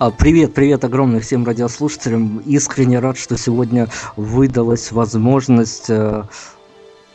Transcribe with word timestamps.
А, 0.00 0.10
привет, 0.10 0.54
привет 0.54 0.82
огромный 0.82 1.20
всем 1.20 1.44
радиослушателям. 1.44 2.38
Искренне 2.46 3.00
рад, 3.00 3.18
что 3.18 3.36
сегодня 3.36 3.86
выдалась 4.16 4.92
возможность 4.92 5.90
э, 5.90 6.24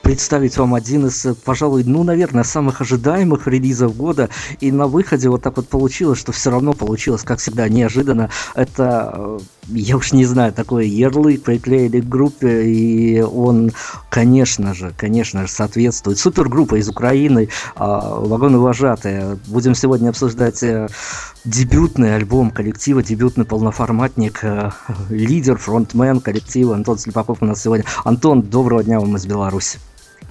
представить 0.03 0.55
вам 0.57 0.75
один 0.75 1.07
из, 1.07 1.25
пожалуй, 1.43 1.83
ну, 1.83 2.03
наверное, 2.03 2.43
самых 2.43 2.81
ожидаемых 2.81 3.47
релизов 3.47 3.97
года. 3.97 4.29
И 4.59 4.71
на 4.71 4.85
выходе 4.85 5.29
вот 5.29 5.41
так 5.41 5.57
вот 5.57 5.67
получилось, 5.67 6.19
что 6.19 6.31
все 6.31 6.51
равно 6.51 6.73
получилось, 6.73 7.23
как 7.23 7.39
всегда, 7.39 7.67
неожиданно. 7.67 8.29
Это, 8.53 9.13
э, 9.15 9.39
я 9.67 9.97
уж 9.97 10.13
не 10.13 10.25
знаю, 10.25 10.53
такой 10.53 10.87
ярлык 10.87 11.43
приклеили 11.43 12.01
к 12.01 12.07
группе, 12.07 12.65
и 12.65 13.21
он, 13.21 13.71
конечно 14.09 14.73
же, 14.73 14.93
конечно 14.95 15.47
же, 15.47 15.51
соответствует. 15.51 16.17
Супергруппа 16.17 16.75
из 16.75 16.89
Украины, 16.89 17.49
а, 17.75 18.19
вагоны 18.19 18.59
вожатые. 18.59 19.37
Будем 19.47 19.75
сегодня 19.75 20.09
обсуждать 20.09 20.61
э, 20.63 20.87
дебютный 21.45 22.15
альбом 22.15 22.51
коллектива, 22.51 23.01
дебютный 23.03 23.45
полноформатник, 23.45 24.39
э, 24.43 24.71
лидер, 25.09 25.57
фронтмен 25.57 26.19
коллектива 26.21 26.75
Антон 26.75 26.97
Слепаков 26.97 27.39
у 27.41 27.45
нас 27.45 27.61
сегодня. 27.61 27.85
Антон, 28.03 28.41
доброго 28.41 28.83
дня 28.83 28.99
вам 28.99 29.15
из 29.15 29.25
Беларуси. 29.25 29.79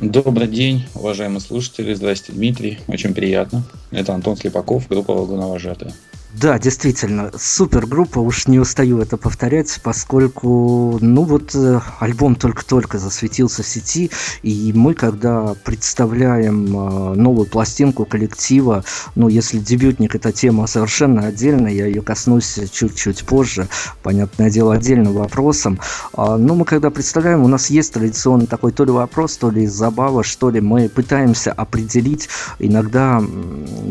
Добрый 0.00 0.48
день, 0.48 0.84
уважаемые 0.94 1.40
слушатели. 1.40 1.94
Здравствуйте, 1.94 2.38
Дмитрий. 2.38 2.78
Очень 2.88 3.14
приятно. 3.14 3.62
Это 3.90 4.12
Антон 4.12 4.36
Слепаков, 4.36 4.88
группа 4.88 5.14
«Вагоновожатая». 5.14 5.92
Да, 6.40 6.58
действительно, 6.58 7.30
супер 7.38 7.86
группа, 7.86 8.18
уж 8.18 8.48
не 8.48 8.58
устаю 8.58 8.98
это 8.98 9.16
повторять, 9.16 9.78
поскольку, 9.84 10.98
ну 11.00 11.22
вот, 11.22 11.54
э, 11.54 11.80
альбом 12.00 12.34
только-только 12.34 12.98
засветился 12.98 13.62
в 13.62 13.68
сети, 13.68 14.10
и 14.42 14.72
мы, 14.74 14.94
когда 14.94 15.54
представляем 15.62 16.76
э, 16.76 17.14
новую 17.14 17.46
пластинку 17.46 18.04
коллектива, 18.04 18.84
ну, 19.14 19.28
если 19.28 19.60
дебютник 19.60 20.16
это 20.16 20.32
тема 20.32 20.66
совершенно 20.66 21.28
отдельная, 21.28 21.70
я 21.70 21.86
ее 21.86 22.02
коснусь 22.02 22.58
чуть-чуть 22.72 23.24
позже, 23.24 23.68
понятное 24.02 24.50
дело, 24.50 24.74
отдельным 24.74 25.12
вопросом, 25.12 25.78
а, 26.14 26.36
но 26.36 26.56
мы 26.56 26.64
когда 26.64 26.90
представляем, 26.90 27.44
у 27.44 27.48
нас 27.48 27.70
есть 27.70 27.92
традиционный 27.92 28.48
такой 28.48 28.72
то 28.72 28.84
ли 28.84 28.90
вопрос, 28.90 29.36
то 29.36 29.50
ли 29.50 29.68
забава, 29.68 30.24
что 30.24 30.50
ли, 30.50 30.60
мы 30.60 30.88
пытаемся 30.88 31.52
определить, 31.52 32.28
иногда 32.58 33.22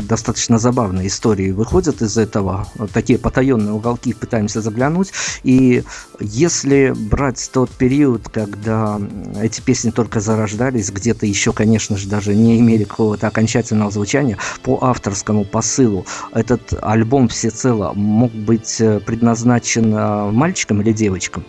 достаточно 0.06 0.58
забавные 0.58 1.06
истории 1.06 1.50
выходят 1.50 2.02
из 2.02 2.18
этого, 2.18 2.33
этого, 2.34 2.66
такие 2.92 3.18
потаенные 3.18 3.72
уголки 3.72 4.12
пытаемся 4.12 4.60
заглянуть. 4.60 5.12
И 5.42 5.84
если 6.20 6.92
брать 6.94 7.50
тот 7.52 7.70
период, 7.70 8.28
когда 8.28 9.00
эти 9.40 9.60
песни 9.60 9.90
только 9.90 10.20
зарождались, 10.20 10.90
где-то 10.90 11.26
еще, 11.26 11.52
конечно 11.52 11.96
же, 11.96 12.08
даже 12.08 12.34
не 12.34 12.58
имели 12.58 12.84
какого-то 12.84 13.28
окончательного 13.28 13.90
звучания, 13.90 14.38
по 14.62 14.78
авторскому 14.82 15.44
посылу, 15.44 16.06
этот 16.32 16.74
альбом 16.82 17.28
всецело 17.28 17.92
мог 17.94 18.32
быть 18.32 18.80
э, 18.80 19.00
предназначен 19.00 19.94
э, 19.94 20.30
мальчикам 20.30 20.82
или 20.82 20.92
девочкам? 20.92 21.44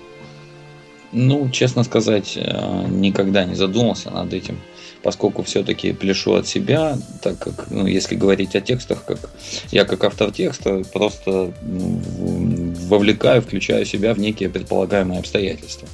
Ну, 1.12 1.50
честно 1.50 1.84
сказать, 1.84 2.38
э, 2.38 2.86
никогда 2.90 3.46
не 3.46 3.56
задумался 3.56 4.12
над 4.12 4.34
этим 4.34 4.58
поскольку 5.06 5.44
все-таки 5.44 5.94
пляшу 5.94 6.34
от 6.34 6.48
себя, 6.48 6.98
так 7.22 7.38
как, 7.38 7.70
ну, 7.70 7.86
если 7.86 8.16
говорить 8.16 8.56
о 8.56 8.60
текстах, 8.60 9.06
как 9.06 9.30
я 9.70 9.86
как 9.86 10.04
автор 10.04 10.32
текста 10.32 10.82
просто 10.92 11.54
вовлекаю, 11.62 13.44
включаю 13.44 13.86
себя 13.86 14.16
в 14.16 14.20
некие 14.20 14.50
предполагаемые 14.50 15.20
обстоятельства. 15.20 15.88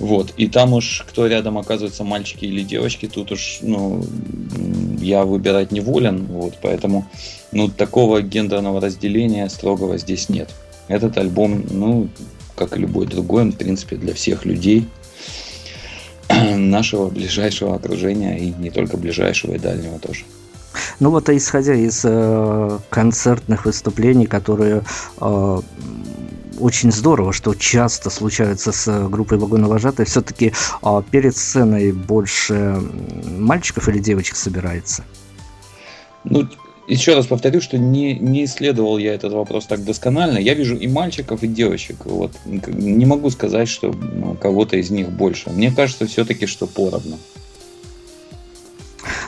Вот. 0.00 0.34
И 0.36 0.48
там 0.48 0.72
уж 0.72 1.04
кто 1.08 1.28
рядом 1.28 1.58
оказывается, 1.58 2.02
мальчики 2.02 2.44
или 2.44 2.64
девочки, 2.64 3.06
тут 3.06 3.30
уж 3.30 3.60
ну, 3.62 4.04
я 5.00 5.24
выбирать 5.24 5.70
не 5.70 5.78
волен. 5.78 6.26
Вот, 6.26 6.54
поэтому 6.60 7.06
ну, 7.52 7.68
такого 7.68 8.20
гендерного 8.20 8.80
разделения 8.80 9.48
строгого 9.48 9.96
здесь 9.96 10.28
нет. 10.28 10.50
Этот 10.88 11.18
альбом, 11.18 11.64
ну, 11.70 12.08
как 12.56 12.76
и 12.76 12.80
любой 12.80 13.06
другой, 13.06 13.42
он, 13.42 13.52
в 13.52 13.56
принципе, 13.58 13.94
для 13.94 14.12
всех 14.12 14.44
людей. 14.44 14.88
Нашего 16.56 17.08
ближайшего 17.08 17.74
окружения 17.74 18.38
и 18.38 18.52
не 18.52 18.70
только 18.70 18.96
ближайшего 18.96 19.54
и 19.54 19.58
дальнего 19.58 19.98
тоже. 19.98 20.24
Ну 21.00 21.10
вот, 21.10 21.28
исходя 21.28 21.74
из 21.74 22.02
э, 22.04 22.78
концертных 22.90 23.64
выступлений, 23.64 24.26
которые 24.26 24.82
э, 25.20 25.60
очень 26.60 26.92
здорово, 26.92 27.32
что 27.32 27.54
часто 27.54 28.10
случаются 28.10 28.72
с 28.72 29.08
группой 29.08 29.38
вагоновожатой, 29.38 30.06
все-таки 30.06 30.52
э, 30.82 31.02
перед 31.10 31.36
сценой 31.36 31.92
больше 31.92 32.80
мальчиков 33.38 33.88
или 33.88 33.98
девочек 33.98 34.36
собирается? 34.36 35.04
Ну, 36.24 36.48
еще 36.88 37.14
раз 37.14 37.26
повторю, 37.26 37.60
что 37.60 37.78
не, 37.78 38.14
не 38.14 38.44
исследовал 38.44 38.98
я 38.98 39.14
этот 39.14 39.32
вопрос 39.32 39.66
так 39.66 39.84
досконально. 39.84 40.38
Я 40.38 40.54
вижу 40.54 40.76
и 40.76 40.86
мальчиков, 40.88 41.42
и 41.42 41.48
девочек. 41.48 41.96
Вот. 42.04 42.32
Не 42.44 43.06
могу 43.06 43.30
сказать, 43.30 43.68
что 43.68 43.92
ну, 43.92 44.34
кого-то 44.34 44.76
из 44.76 44.90
них 44.90 45.10
больше. 45.10 45.50
Мне 45.50 45.70
кажется 45.70 46.06
все-таки, 46.06 46.46
что 46.46 46.66
поровну. 46.66 47.18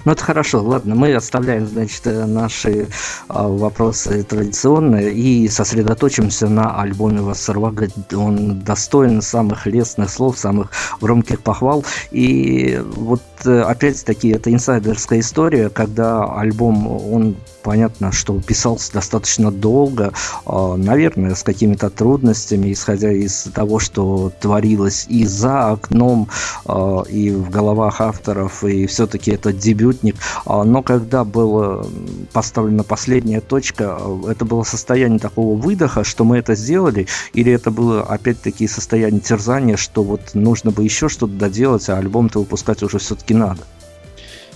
Ну, 0.05 0.13
это 0.13 0.25
хорошо. 0.25 0.63
Ладно, 0.63 0.95
мы 0.95 1.15
оставляем, 1.15 1.67
значит, 1.67 2.07
э, 2.07 2.25
наши 2.25 2.89
а, 3.29 3.49
вопросы 3.49 4.23
традиционные 4.23 5.13
и 5.13 5.49
сосредоточимся 5.49 6.49
на 6.49 6.81
альбоме 6.81 7.21
Вассервага. 7.21 7.89
Он 8.13 8.61
достоин 8.61 9.21
самых 9.21 9.67
лестных 9.67 10.11
слов, 10.11 10.39
самых 10.39 10.71
громких 11.01 11.43
похвал. 11.43 11.85
И 12.11 12.81
вот 12.83 13.21
опять-таки, 13.47 14.31
это 14.31 14.53
инсайдерская 14.53 15.21
история, 15.21 15.69
когда 15.71 16.25
альбом, 16.25 16.87
он 16.87 17.37
понятно, 17.63 18.13
что 18.13 18.41
писался 18.41 18.93
достаточно 18.93 19.51
долго, 19.51 20.13
а, 20.47 20.77
наверное, 20.77 21.35
с 21.35 21.43
какими-то 21.43 21.91
трудностями, 21.91 22.73
исходя 22.73 23.13
из 23.13 23.45
того, 23.55 23.79
что 23.79 24.33
творилось 24.41 25.07
и 25.09 25.27
за 25.27 25.71
окном, 25.71 26.29
а, 26.65 27.03
и 27.03 27.31
в 27.31 27.51
головах 27.51 28.01
авторов, 28.01 28.65
и 28.65 28.87
все-таки 28.87 29.31
это 29.31 29.53
дебютник. 29.53 30.17
А, 30.47 30.65
но 30.65 30.83
когда 30.83 31.25
была 31.25 31.85
поставлена 32.33 32.83
последняя 32.83 33.41
точка, 33.41 34.01
это 34.29 34.45
было 34.45 34.63
состояние 34.63 35.19
такого 35.19 35.57
выдоха, 35.57 36.05
что 36.05 36.25
мы 36.25 36.39
это 36.39 36.55
сделали, 36.55 37.07
или 37.33 37.53
это 37.53 37.71
было 37.71 38.03
опять-таки 38.03 38.67
состояние 38.67 39.21
терзания, 39.21 39.77
что 39.77 40.03
вот 40.03 40.35
нужно 40.35 40.71
бы 40.71 40.85
еще 40.85 41.09
что-то 41.09 41.35
доделать, 41.35 41.89
а 41.89 41.99
альбом-то 41.99 42.41
выпускать 42.41 42.83
уже 42.83 42.99
все-таки 42.99 43.30
все-таки 43.31 43.35
надо. 43.35 43.63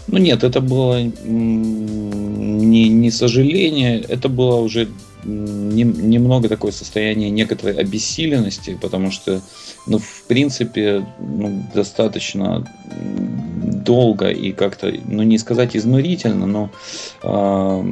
Ну 0.07 0.19
нет, 0.19 0.45
это 0.45 0.61
было 0.61 1.03
не, 1.03 2.89
не 2.89 3.11
сожаление, 3.11 4.01
это 4.01 4.29
было 4.29 4.57
уже 4.57 4.89
не, 5.25 5.83
немного 5.85 6.49
такое 6.49 6.73
состояние 6.73 7.31
некоторой 7.31 7.75
обессиленности, 7.81 8.79
потому 8.83 9.11
что, 9.11 9.41
ну, 9.87 9.99
в 9.99 10.25
принципе, 10.29 11.07
ну, 11.19 11.65
достаточно 11.75 12.67
долго 13.87 14.29
и 14.29 14.53
как-то, 14.53 14.93
ну, 15.09 15.23
не 15.23 15.39
сказать 15.39 15.75
изнурительно, 15.75 16.47
но 16.47 16.71
э, 17.23 17.83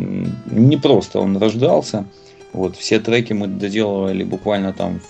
не 0.50 0.76
просто 0.76 1.21
он 1.21 1.38
рождался. 1.38 2.04
Вот, 2.53 2.76
все 2.76 3.00
треки 3.00 3.32
мы 3.32 3.47
доделывали 3.47 4.25
буквально 4.25 4.75
там 4.75 5.00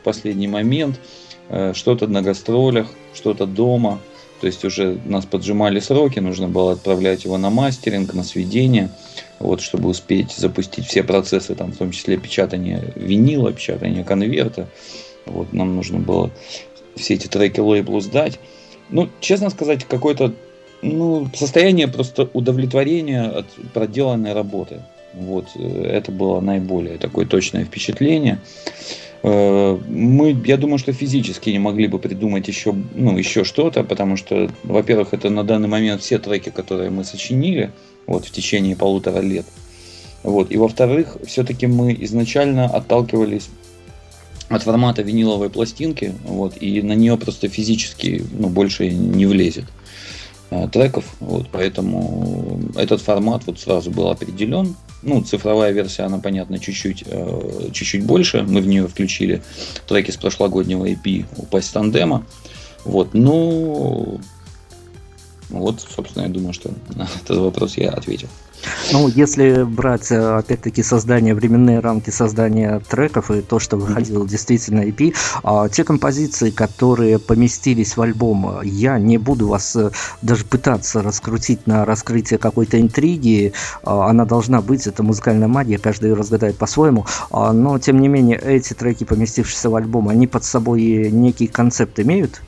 в 0.00 0.04
последний 0.04 0.48
момент, 0.48 1.00
э, 1.48 1.72
что-то 1.74 2.06
на 2.06 2.20
гастролях, 2.20 2.88
что-то 3.14 3.46
дома– 3.46 3.98
то 4.44 4.48
есть 4.48 4.62
уже 4.62 4.98
нас 5.06 5.24
поджимали 5.24 5.80
сроки, 5.80 6.18
нужно 6.18 6.48
было 6.48 6.72
отправлять 6.72 7.24
его 7.24 7.38
на 7.38 7.48
мастеринг, 7.48 8.12
на 8.12 8.22
сведение, 8.22 8.90
вот, 9.38 9.62
чтобы 9.62 9.88
успеть 9.88 10.32
запустить 10.32 10.84
все 10.84 11.02
процессы, 11.02 11.54
там, 11.54 11.72
в 11.72 11.78
том 11.78 11.92
числе 11.92 12.18
печатание 12.18 12.92
винила, 12.94 13.54
печатание 13.54 14.04
конверта. 14.04 14.68
Вот, 15.24 15.54
нам 15.54 15.74
нужно 15.74 15.98
было 15.98 16.30
все 16.94 17.14
эти 17.14 17.26
треки 17.26 17.58
лейблу 17.58 18.00
сдать. 18.00 18.38
Ну, 18.90 19.08
честно 19.18 19.48
сказать, 19.48 19.84
какое-то 19.84 20.34
ну, 20.82 21.26
состояние 21.34 21.88
просто 21.88 22.28
удовлетворения 22.34 23.22
от 23.22 23.46
проделанной 23.72 24.34
работы. 24.34 24.82
Вот, 25.14 25.46
э, 25.54 25.84
это 25.86 26.12
было 26.12 26.40
наиболее 26.40 26.98
такое 26.98 27.24
точное 27.24 27.64
впечатление. 27.64 28.40
Э, 29.26 29.78
мы, 29.88 30.36
я 30.44 30.58
думаю, 30.58 30.78
что 30.78 30.92
физически 30.92 31.48
не 31.48 31.58
могли 31.58 31.88
бы 31.88 31.98
придумать 31.98 32.46
еще, 32.46 32.74
ну, 32.94 33.16
еще 33.16 33.42
что-то, 33.42 33.82
потому 33.82 34.18
что, 34.18 34.50
во-первых, 34.64 35.14
это 35.14 35.30
на 35.30 35.44
данный 35.44 35.66
момент 35.66 36.02
все 36.02 36.18
треки, 36.18 36.50
которые 36.50 36.90
мы 36.90 37.04
сочинили 37.04 37.72
вот, 38.06 38.26
в 38.26 38.30
течение 38.30 38.76
полутора 38.76 39.20
лет. 39.20 39.46
Вот. 40.22 40.52
И 40.52 40.58
во-вторых, 40.58 41.16
все-таки 41.26 41.66
мы 41.66 41.96
изначально 42.00 42.66
отталкивались 42.66 43.48
от 44.50 44.62
формата 44.62 45.00
виниловой 45.00 45.48
пластинки, 45.48 46.14
вот, 46.24 46.60
и 46.60 46.82
на 46.82 46.92
нее 46.92 47.16
просто 47.16 47.48
физически 47.48 48.22
ну, 48.38 48.48
больше 48.48 48.90
не 48.90 49.24
влезет 49.24 49.64
э, 50.50 50.68
треков, 50.70 51.06
вот, 51.20 51.48
поэтому 51.50 52.60
этот 52.76 53.00
формат 53.00 53.44
вот 53.46 53.58
сразу 53.58 53.90
был 53.90 54.08
определен, 54.08 54.76
ну, 55.04 55.22
цифровая 55.22 55.72
версия, 55.72 56.02
она, 56.02 56.18
понятно, 56.18 56.58
чуть-чуть, 56.58 57.04
э, 57.06 57.70
чуть-чуть 57.72 58.04
больше. 58.04 58.42
Мы 58.42 58.60
в 58.60 58.66
нее 58.66 58.88
включили 58.88 59.42
треки 59.86 60.10
с 60.10 60.16
прошлогоднего 60.16 60.88
EP 60.88 61.26
«Упасть 61.36 61.72
тандема». 61.72 62.26
Вот, 62.84 63.14
ну, 63.14 64.20
вот, 65.50 65.80
собственно, 65.80 66.24
я 66.24 66.28
думаю, 66.28 66.52
что 66.52 66.70
на 66.94 67.08
этот 67.22 67.38
вопрос 67.38 67.76
я 67.76 67.90
ответил. 67.90 68.28
Ну, 68.92 69.08
если 69.08 69.64
брать, 69.64 70.10
э, 70.12 70.38
опять-таки, 70.38 70.82
создание, 70.82 71.34
временные 71.34 71.80
рамки 71.80 72.10
создания 72.10 72.80
треков 72.88 73.30
и 73.30 73.40
то, 73.40 73.58
что 73.58 73.76
выходило 73.76 74.26
действительно 74.26 74.80
EP, 74.80 75.14
а, 75.42 75.68
те 75.68 75.84
композиции, 75.84 76.50
которые 76.50 77.18
поместились 77.18 77.96
в 77.96 78.02
альбом, 78.02 78.60
я 78.62 78.98
не 78.98 79.18
буду 79.18 79.48
вас 79.48 79.74
э, 79.76 79.90
даже 80.22 80.44
пытаться 80.44 81.02
раскрутить 81.02 81.66
на 81.66 81.84
раскрытие 81.84 82.38
какой-то 82.38 82.80
интриги, 82.80 83.52
а, 83.82 84.08
она 84.08 84.24
должна 84.24 84.60
быть, 84.60 84.86
это 84.86 85.02
музыкальная 85.02 85.48
магия, 85.48 85.78
каждый 85.78 86.10
ее 86.10 86.14
разгадает 86.14 86.56
по-своему, 86.58 87.06
а, 87.30 87.52
но, 87.52 87.78
тем 87.78 88.00
не 88.00 88.08
менее, 88.08 88.38
эти 88.38 88.74
треки, 88.74 89.04
поместившиеся 89.04 89.70
в 89.70 89.76
альбом, 89.76 90.08
они 90.08 90.26
под 90.26 90.44
собой 90.44 91.10
некий 91.10 91.46
концепт 91.46 91.98
имеют? 92.00 92.40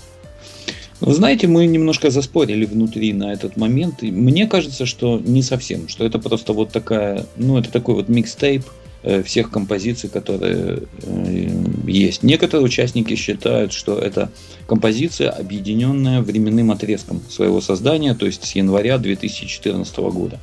Вы 1.00 1.14
знаете, 1.14 1.46
мы 1.46 1.66
немножко 1.66 2.10
заспорили 2.10 2.64
внутри 2.64 3.12
на 3.12 3.32
этот 3.32 3.56
момент. 3.56 4.02
И 4.02 4.10
мне 4.10 4.46
кажется, 4.46 4.87
что 4.87 5.20
не 5.22 5.43
совсем, 5.43 5.88
что 5.88 6.04
это 6.04 6.19
просто 6.19 6.52
вот 6.52 6.70
такая, 6.70 7.26
ну, 7.37 7.58
это 7.58 7.70
такой 7.70 7.96
вот 7.96 8.08
микстейп 8.08 8.64
э, 9.02 9.22
всех 9.22 9.50
композиций, 9.50 10.08
которые 10.08 10.84
э, 11.02 11.48
есть. 11.87 12.22
Некоторые 12.22 12.64
участники 12.64 13.14
считают, 13.14 13.75
что 13.75 13.98
это 13.98 14.31
композиция, 14.66 15.31
объединенная 15.31 16.22
временным 16.22 16.70
отрезком 16.70 17.20
своего 17.28 17.60
создания, 17.60 18.14
то 18.14 18.25
есть 18.25 18.44
с 18.44 18.54
января 18.54 18.96
2014 18.96 19.96
года. 19.98 20.40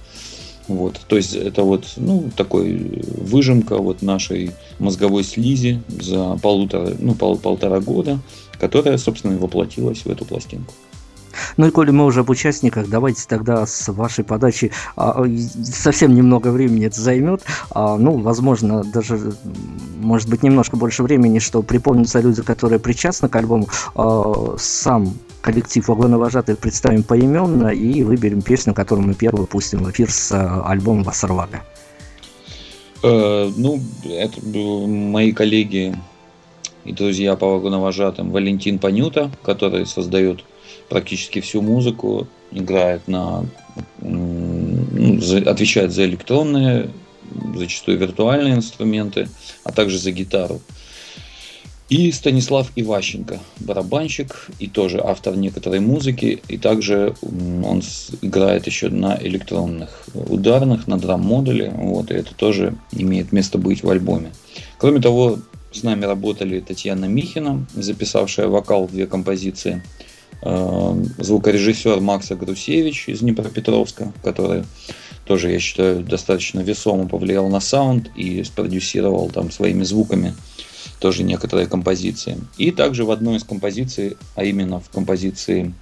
Вот, 0.68 1.02
то 1.08 1.18
есть 1.18 1.36
это 1.36 1.64
вот, 1.64 1.86
ну, 1.98 2.32
такой 2.38 3.02
выжимка 3.18 3.78
вот 3.80 4.02
нашей 4.02 4.52
мозговой 4.80 5.26
слизи 5.26 5.82
за 5.90 6.40
полутора, 6.42 6.96
ну, 7.00 7.16
пол, 7.16 7.38
полтора 7.38 7.82
года, 7.82 8.20
которая, 8.60 8.98
собственно, 8.98 9.34
и 9.34 9.38
воплотилась 9.38 10.06
в 10.06 10.10
эту 10.10 10.26
пластинку. 10.26 10.74
Ну 11.58 11.68
и 11.68 11.72
коли 11.72 11.92
мы 11.92 12.06
уже 12.06 12.22
об 12.22 12.30
участниках, 12.30 12.88
давайте 12.90 13.24
тогда 13.28 13.66
с 13.66 13.92
вашей 13.92 14.24
подачи 14.24 14.72
а, 14.96 15.26
совсем 15.64 16.14
немного 16.14 16.50
времени 16.50 16.86
это 16.86 17.00
займет. 17.02 17.42
А, 17.72 17.98
ну, 17.98 18.18
возможно, 18.18 18.84
даже, 18.84 19.34
может 20.00 20.30
быть, 20.30 20.44
немножко 20.44 20.78
больше 20.78 21.04
времени, 21.04 21.40
что 21.40 21.62
припомнятся 21.62 22.20
люди, 22.20 22.42
которые 22.42 22.80
причастны 22.80 23.30
к 23.30 23.36
альбому. 23.36 23.68
А, 23.96 24.56
сам 24.58 25.14
коллектив 25.42 25.88
«Вагоновожатых» 25.88 26.58
представим 26.58 27.04
поименно 27.04 27.68
и 27.68 28.04
выберем 28.04 28.42
песню, 28.42 28.74
которую 28.74 29.08
мы 29.08 29.14
первую 29.14 29.48
пустим 29.48 29.84
в 29.84 29.92
эфир 29.92 30.10
с 30.10 30.32
а, 30.32 30.64
альбома 30.66 31.04
«Вассарвага». 31.04 31.62
Э, 33.04 33.52
ну, 33.58 33.82
это 34.06 34.40
мои 34.88 35.34
коллеги 35.34 35.94
и 36.86 36.92
друзья 36.92 37.36
по 37.36 37.48
вагоновожатым 37.48 38.32
Валентин 38.32 38.80
Панюта, 38.80 39.32
который 39.44 39.86
создает 39.86 40.44
практически 40.90 41.42
всю 41.42 41.62
музыку, 41.62 42.28
играет 42.52 43.08
на... 43.08 43.46
Отвечает 45.46 45.92
за 45.92 46.06
электронные, 46.06 46.90
зачастую 47.56 47.98
виртуальные 47.98 48.56
инструменты, 48.56 49.28
а 49.64 49.72
также 49.72 49.98
за 49.98 50.12
гитару. 50.12 50.62
И 51.90 52.12
Станислав 52.12 52.72
Иващенко, 52.76 53.40
барабанщик 53.60 54.48
и 54.58 54.68
тоже 54.68 55.00
автор 55.04 55.36
некоторой 55.36 55.80
музыки. 55.80 56.42
И 56.48 56.58
также 56.58 57.14
он 57.22 57.84
играет 58.22 58.66
еще 58.66 58.90
на 58.90 59.18
электронных 59.22 60.04
ударных, 60.14 60.88
на 60.88 60.98
драм-модуле. 60.98 61.72
Вот, 61.76 62.10
и 62.10 62.16
это 62.16 62.34
тоже 62.34 62.76
имеет 62.92 63.32
место 63.32 63.58
быть 63.58 63.84
в 63.84 63.90
альбоме. 63.90 64.32
Кроме 64.78 65.02
того, 65.02 65.40
с 65.74 65.84
нами 65.84 66.06
работали 66.06 66.60
Татьяна 66.60 67.06
Михина, 67.06 67.66
записавшая 67.74 68.48
вокал 68.48 68.88
в 68.88 68.92
две 68.92 69.08
композиции. 69.08 69.84
Э, 70.42 71.04
звукорежиссер 71.18 72.00
Макса 72.02 72.36
Грусевич 72.36 73.08
из 73.08 73.20
Днепропетровска, 73.20 74.12
который 74.24 74.64
тоже, 75.26 75.52
я 75.52 75.60
считаю, 75.60 76.04
достаточно 76.04 76.60
весомо 76.60 77.08
повлиял 77.08 77.48
на 77.48 77.60
саунд 77.60 78.10
и 78.16 78.44
спродюсировал 78.44 79.30
там 79.30 79.52
своими 79.52 79.84
звуками 79.84 80.34
тоже 81.00 81.24
некоторые 81.24 81.68
композиции. 81.68 82.38
И 82.58 82.72
также 82.72 83.06
в 83.06 83.12
одной 83.12 83.38
из 83.38 83.44
композиций, 83.44 84.18
а 84.36 84.44
именно 84.44 84.80
в 84.80 84.90
композиции 84.90 85.74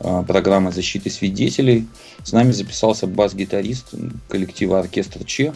э, 0.00 0.24
программы 0.26 0.72
защиты 0.72 1.10
свидетелей, 1.10 1.86
с 2.24 2.32
нами 2.32 2.52
записался 2.52 3.06
бас-гитарист 3.06 3.94
коллектива 4.28 4.80
«Оркестр 4.80 5.24
Че» 5.24 5.54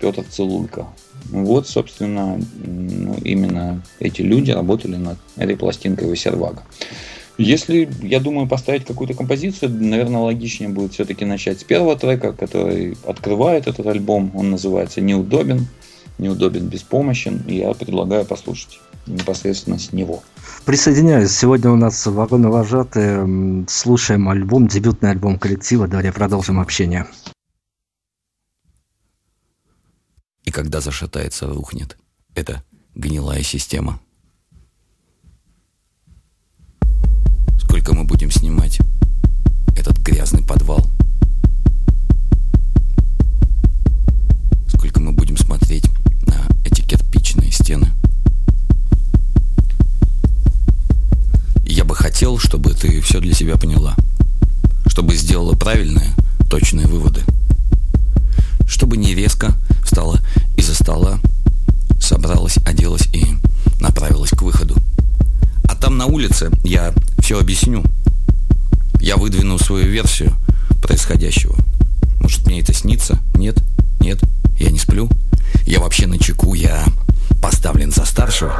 Петр 0.00 0.24
Целулько. 0.28 0.86
Вот, 1.30 1.68
собственно, 1.68 2.40
ну, 2.64 3.16
именно 3.24 3.82
эти 4.00 4.22
люди 4.22 4.50
работали 4.50 4.96
над 4.96 5.18
этой 5.36 5.56
пластинкой 5.56 6.08
Васервага. 6.08 6.62
Если, 7.38 7.88
я 8.02 8.20
думаю, 8.20 8.48
поставить 8.48 8.86
какую-то 8.86 9.14
композицию, 9.14 9.70
наверное, 9.70 10.22
логичнее 10.22 10.70
будет 10.70 10.94
все-таки 10.94 11.26
начать 11.26 11.60
с 11.60 11.64
первого 11.64 11.96
трека, 11.96 12.32
который 12.32 12.96
открывает 13.06 13.66
этот 13.66 13.86
альбом. 13.86 14.30
Он 14.34 14.50
называется 14.50 15.00
«Неудобен». 15.00 15.66
«Неудобен, 16.18 16.68
беспомощен». 16.68 17.42
И 17.46 17.56
я 17.56 17.72
предлагаю 17.74 18.24
послушать 18.24 18.80
непосредственно 19.06 19.78
с 19.78 19.92
него. 19.92 20.22
Присоединяюсь. 20.64 21.30
Сегодня 21.30 21.70
у 21.70 21.76
нас 21.76 22.06
вагоны 22.06 22.48
вожатые. 22.48 23.66
Слушаем 23.68 24.28
альбом, 24.30 24.66
дебютный 24.66 25.10
альбом 25.10 25.38
коллектива. 25.38 25.86
Далее 25.86 26.12
продолжим 26.12 26.58
общение. 26.58 27.06
И 30.46 30.50
когда 30.52 30.80
зашатается, 30.80 31.48
рухнет. 31.48 31.98
Это 32.34 32.62
гнилая 32.94 33.42
система. 33.42 34.00
Сколько 37.58 37.94
мы 37.94 38.04
будем 38.04 38.30
снимать 38.30 38.78
этот 39.76 39.98
грязный 39.98 40.42
подвал? 40.42 40.86
Сколько 44.68 45.00
мы 45.00 45.12
будем 45.12 45.36
смотреть 45.36 45.90
на 46.26 46.46
эти 46.64 46.80
кирпичные 46.80 47.50
стены? 47.50 47.88
Я 51.64 51.84
бы 51.84 51.96
хотел, 51.96 52.38
чтобы 52.38 52.72
ты 52.72 53.00
все 53.00 53.20
для 53.20 53.34
себя 53.34 53.56
поняла. 53.56 53.96
Чтобы 54.86 55.16
сделала 55.16 55.56
правильные, 55.56 56.14
я 66.66 66.92
все 67.20 67.38
объясню. 67.38 67.84
Я 69.00 69.16
выдвину 69.16 69.58
свою 69.58 69.86
версию 69.86 70.32
происходящего. 70.82 71.56
Может, 72.20 72.46
мне 72.46 72.60
это 72.60 72.74
снится? 72.74 73.18
Нет? 73.34 73.56
Нет? 74.00 74.18
Я 74.58 74.70
не 74.70 74.78
сплю? 74.78 75.08
Я 75.64 75.80
вообще 75.80 76.06
на 76.06 76.18
чеку, 76.18 76.54
я 76.54 76.84
поставлен 77.40 77.92
за 77.92 78.04
старшего. 78.04 78.52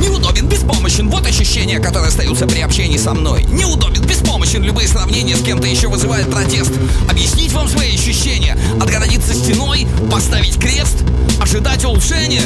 Неудобен, 0.00 0.48
беспомощен, 0.48 1.08
вот 1.08 1.26
ощущения, 1.26 1.78
которые 1.78 2.08
остаются 2.08 2.46
при 2.46 2.60
общении 2.60 2.96
со 2.96 3.12
мной. 3.12 3.44
Неудобен, 3.44 4.04
беспомощен, 4.06 4.62
любые 4.62 4.88
сравнения 4.88 5.36
с 5.36 5.42
кем-то 5.42 5.66
еще 5.66 5.88
вызывают 5.88 6.30
протест. 6.30 6.72
Объяснить 7.10 7.52
вам 7.52 7.68
свои 7.68 7.94
ощущения, 7.94 8.58
отгородиться 8.80 9.34
стеной, 9.34 9.86
поставить 10.10 10.58
крест, 10.58 11.04
ожидать 11.40 11.84
улучшения. 11.84 12.42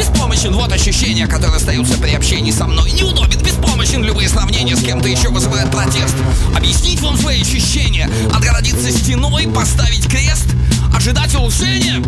Беспомощен, 0.00 0.54
вот 0.54 0.72
ощущения, 0.72 1.26
которые 1.26 1.56
остаются 1.56 1.98
при 1.98 2.14
общении 2.14 2.50
со 2.52 2.66
мной. 2.66 2.90
Неудобен, 2.92 3.38
беспомощен, 3.38 4.02
любые 4.02 4.30
сравнения 4.30 4.74
с 4.74 4.82
кем-то 4.82 5.06
еще 5.06 5.28
вызывают 5.28 5.70
протест. 5.70 6.16
Объяснить 6.56 7.02
вам 7.02 7.18
свои 7.18 7.42
ощущения, 7.42 8.08
отгородиться 8.34 8.90
стеной, 8.90 9.46
поставить 9.46 10.08
крест, 10.08 10.46
ожидать 10.94 11.34
улучшения. 11.34 12.02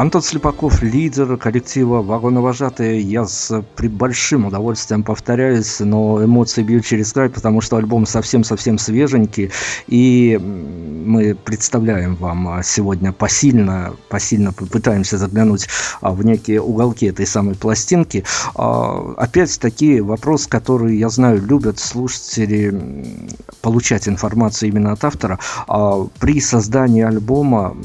Антон 0.00 0.22
Слепаков, 0.22 0.82
лидер 0.82 1.36
коллектива 1.36 2.00
«Вагоновожатые». 2.00 3.02
Я 3.02 3.26
с 3.26 3.62
большим 3.78 4.46
удовольствием 4.46 5.02
повторяюсь, 5.02 5.78
но 5.80 6.24
эмоции 6.24 6.62
бьют 6.62 6.86
через 6.86 7.12
край, 7.12 7.28
потому 7.28 7.60
что 7.60 7.76
альбом 7.76 8.06
совсем-совсем 8.06 8.78
свеженький. 8.78 9.50
И 9.88 10.40
мы 10.40 11.34
представляем 11.34 12.16
вам 12.16 12.62
сегодня 12.64 13.12
посильно, 13.12 13.92
посильно 14.08 14.54
попытаемся 14.54 15.18
заглянуть 15.18 15.68
а, 16.00 16.12
в 16.12 16.24
некие 16.24 16.62
уголки 16.62 17.04
этой 17.04 17.26
самой 17.26 17.54
пластинки. 17.54 18.24
А, 18.54 19.12
опять-таки 19.18 20.00
вопрос, 20.00 20.46
который, 20.46 20.96
я 20.96 21.10
знаю, 21.10 21.42
любят 21.44 21.78
слушатели 21.78 22.74
получать 23.60 24.08
информацию 24.08 24.70
именно 24.70 24.92
от 24.92 25.04
автора. 25.04 25.38
А, 25.68 26.06
при 26.20 26.40
создании 26.40 27.02
альбома 27.02 27.76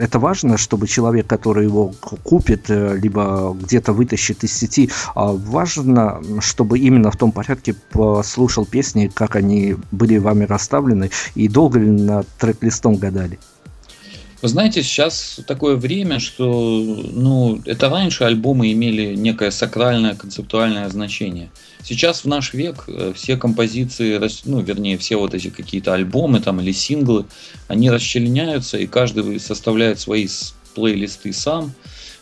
это 0.00 0.18
важно, 0.18 0.56
чтобы 0.56 0.88
человек, 0.88 1.26
который 1.26 1.64
его 1.64 1.92
купит, 2.24 2.70
э, 2.70 2.96
либо 2.96 3.56
где-то 3.60 3.92
вытащит 3.92 4.44
из 4.44 4.52
сети. 4.52 4.90
А 5.14 5.32
важно, 5.32 6.20
чтобы 6.40 6.78
именно 6.78 7.10
в 7.10 7.16
том 7.16 7.32
порядке 7.32 7.74
послушал 7.90 8.64
песни, 8.64 9.10
как 9.12 9.36
они 9.36 9.76
были 9.92 10.18
вами 10.18 10.44
расставлены, 10.44 11.10
и 11.34 11.48
долго 11.48 11.78
ли 11.78 11.90
над 11.90 12.26
трек-листом 12.38 12.96
гадали. 12.96 13.38
Вы 14.42 14.48
знаете, 14.48 14.82
сейчас 14.82 15.40
такое 15.46 15.76
время, 15.76 16.18
что 16.18 16.82
ну, 17.12 17.60
это 17.66 17.90
раньше 17.90 18.24
альбомы 18.24 18.72
имели 18.72 19.14
некое 19.14 19.50
сакральное 19.50 20.14
концептуальное 20.14 20.88
значение. 20.88 21.50
Сейчас 21.84 22.24
в 22.24 22.28
наш 22.28 22.54
век 22.54 22.84
э, 22.86 23.12
все 23.14 23.36
композиции, 23.36 24.18
ну, 24.44 24.60
вернее, 24.60 24.96
все 24.96 25.16
вот 25.16 25.34
эти 25.34 25.50
какие-то 25.50 25.92
альбомы 25.92 26.40
там 26.40 26.60
или 26.60 26.72
синглы, 26.72 27.26
они 27.68 27.90
расчленяются, 27.90 28.78
и 28.78 28.86
каждый 28.86 29.38
составляет 29.40 30.00
свои 30.00 30.26
плейлисты 30.74 31.32
сам. 31.32 31.72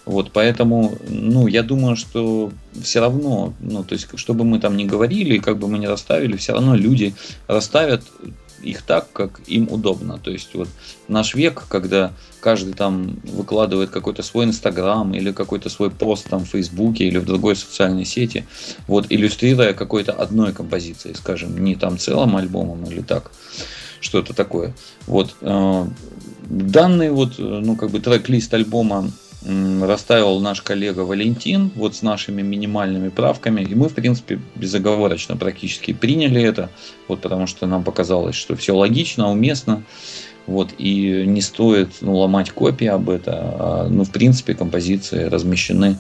Вот, 0.08 0.30
поэтому, 0.32 0.96
ну, 1.06 1.48
я 1.48 1.62
думаю, 1.62 1.94
что 1.94 2.50
все 2.82 3.00
равно, 3.00 3.52
ну, 3.60 3.84
то 3.84 3.92
есть, 3.92 4.08
что 4.14 4.32
бы 4.32 4.42
мы 4.42 4.58
там 4.58 4.74
ни 4.74 4.84
говорили, 4.84 5.36
как 5.36 5.58
бы 5.58 5.68
мы 5.68 5.76
ни 5.76 5.84
расставили, 5.84 6.38
все 6.38 6.54
равно 6.54 6.74
люди 6.74 7.14
расставят 7.46 8.04
их 8.62 8.80
так, 8.80 9.12
как 9.12 9.40
им 9.46 9.68
удобно. 9.70 10.18
То 10.18 10.30
есть, 10.30 10.54
вот 10.54 10.68
наш 11.08 11.34
век, 11.34 11.66
когда 11.68 12.12
каждый 12.40 12.72
там 12.72 13.20
выкладывает 13.22 13.90
какой-то 13.90 14.22
свой 14.22 14.46
инстаграм 14.46 15.12
или 15.12 15.30
какой-то 15.30 15.68
свой 15.68 15.90
пост 15.90 16.30
там 16.30 16.46
в 16.46 16.48
фейсбуке 16.48 17.04
или 17.04 17.18
в 17.18 17.26
другой 17.26 17.54
социальной 17.54 18.06
сети, 18.06 18.46
вот, 18.86 19.04
иллюстрируя 19.10 19.74
какой-то 19.74 20.12
одной 20.12 20.54
композицией, 20.54 21.16
скажем, 21.16 21.62
не 21.62 21.74
там 21.74 21.98
целым 21.98 22.34
альбомом 22.34 22.82
или 22.84 23.02
так, 23.02 23.30
что-то 24.00 24.32
такое. 24.32 24.74
Вот, 25.06 25.36
э, 25.42 25.86
Данный 26.48 27.10
вот, 27.10 27.38
э, 27.38 27.42
ну, 27.42 27.76
как 27.76 27.90
бы 27.90 28.00
трек-лист 28.00 28.54
альбома 28.54 29.10
расставил 29.82 30.40
наш 30.40 30.62
коллега 30.62 31.00
Валентин 31.00 31.70
вот 31.74 31.96
с 31.96 32.02
нашими 32.02 32.42
минимальными 32.42 33.08
правками. 33.08 33.62
И 33.62 33.74
мы, 33.74 33.88
в 33.88 33.94
принципе, 33.94 34.40
безоговорочно 34.54 35.36
практически 35.36 35.92
приняли 35.92 36.42
это, 36.42 36.70
вот 37.08 37.20
потому 37.20 37.46
что 37.46 37.66
нам 37.66 37.82
показалось, 37.82 38.36
что 38.36 38.56
все 38.56 38.74
логично, 38.74 39.30
уместно. 39.30 39.82
Вот, 40.46 40.70
и 40.78 41.24
не 41.26 41.42
стоит 41.42 41.90
ну, 42.00 42.16
ломать 42.16 42.50
копии 42.50 42.86
об 42.86 43.10
этом. 43.10 43.34
А, 43.36 43.88
ну, 43.90 44.04
в 44.04 44.10
принципе, 44.10 44.54
композиции 44.54 45.24
размещены 45.24 45.98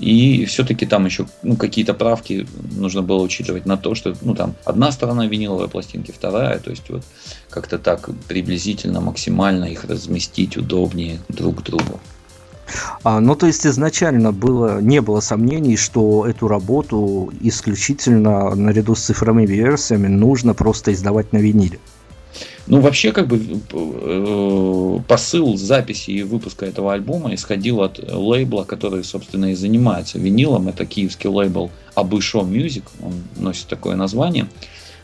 и 0.00 0.46
все-таки 0.46 0.86
там 0.86 1.04
еще 1.04 1.26
ну, 1.42 1.56
какие-то 1.56 1.92
правки 1.92 2.46
нужно 2.72 3.02
было 3.02 3.20
учитывать 3.22 3.66
на 3.66 3.76
то, 3.76 3.94
что 3.94 4.16
ну, 4.22 4.34
там 4.34 4.54
одна 4.64 4.90
сторона 4.92 5.26
виниловой 5.26 5.68
пластинки, 5.68 6.10
вторая. 6.10 6.58
То 6.58 6.70
есть 6.70 6.88
вот 6.88 7.04
как-то 7.50 7.78
так 7.78 8.08
приблизительно, 8.26 9.02
максимально 9.02 9.66
их 9.66 9.84
разместить 9.84 10.56
удобнее 10.56 11.18
друг 11.28 11.60
к 11.60 11.62
другу. 11.62 12.00
А, 13.02 13.20
ну, 13.20 13.34
то 13.34 13.46
есть 13.46 13.66
изначально 13.66 14.32
было, 14.32 14.80
не 14.80 15.00
было 15.00 15.20
сомнений, 15.20 15.76
что 15.76 16.26
эту 16.26 16.48
работу 16.48 17.32
исключительно 17.40 18.54
наряду 18.54 18.94
с 18.94 19.00
цифровыми 19.00 19.46
версиями 19.46 20.08
нужно 20.08 20.54
просто 20.54 20.92
издавать 20.92 21.32
на 21.32 21.38
виниле. 21.38 21.78
Ну, 22.66 22.80
вообще, 22.80 23.10
как 23.10 23.26
бы 23.26 23.40
э, 23.72 24.98
посыл 25.08 25.56
записи 25.56 26.10
и 26.12 26.22
выпуска 26.22 26.66
этого 26.66 26.92
альбома 26.92 27.34
исходил 27.34 27.80
от 27.82 27.98
лейбла, 27.98 28.62
который, 28.62 29.02
собственно, 29.02 29.50
и 29.50 29.54
занимается 29.54 30.18
винилом. 30.18 30.68
Это 30.68 30.86
киевский 30.86 31.28
лейбл 31.28 31.70
Абышо 31.94 32.38
Music, 32.38 32.84
он 33.02 33.14
носит 33.36 33.66
такое 33.66 33.96
название. 33.96 34.46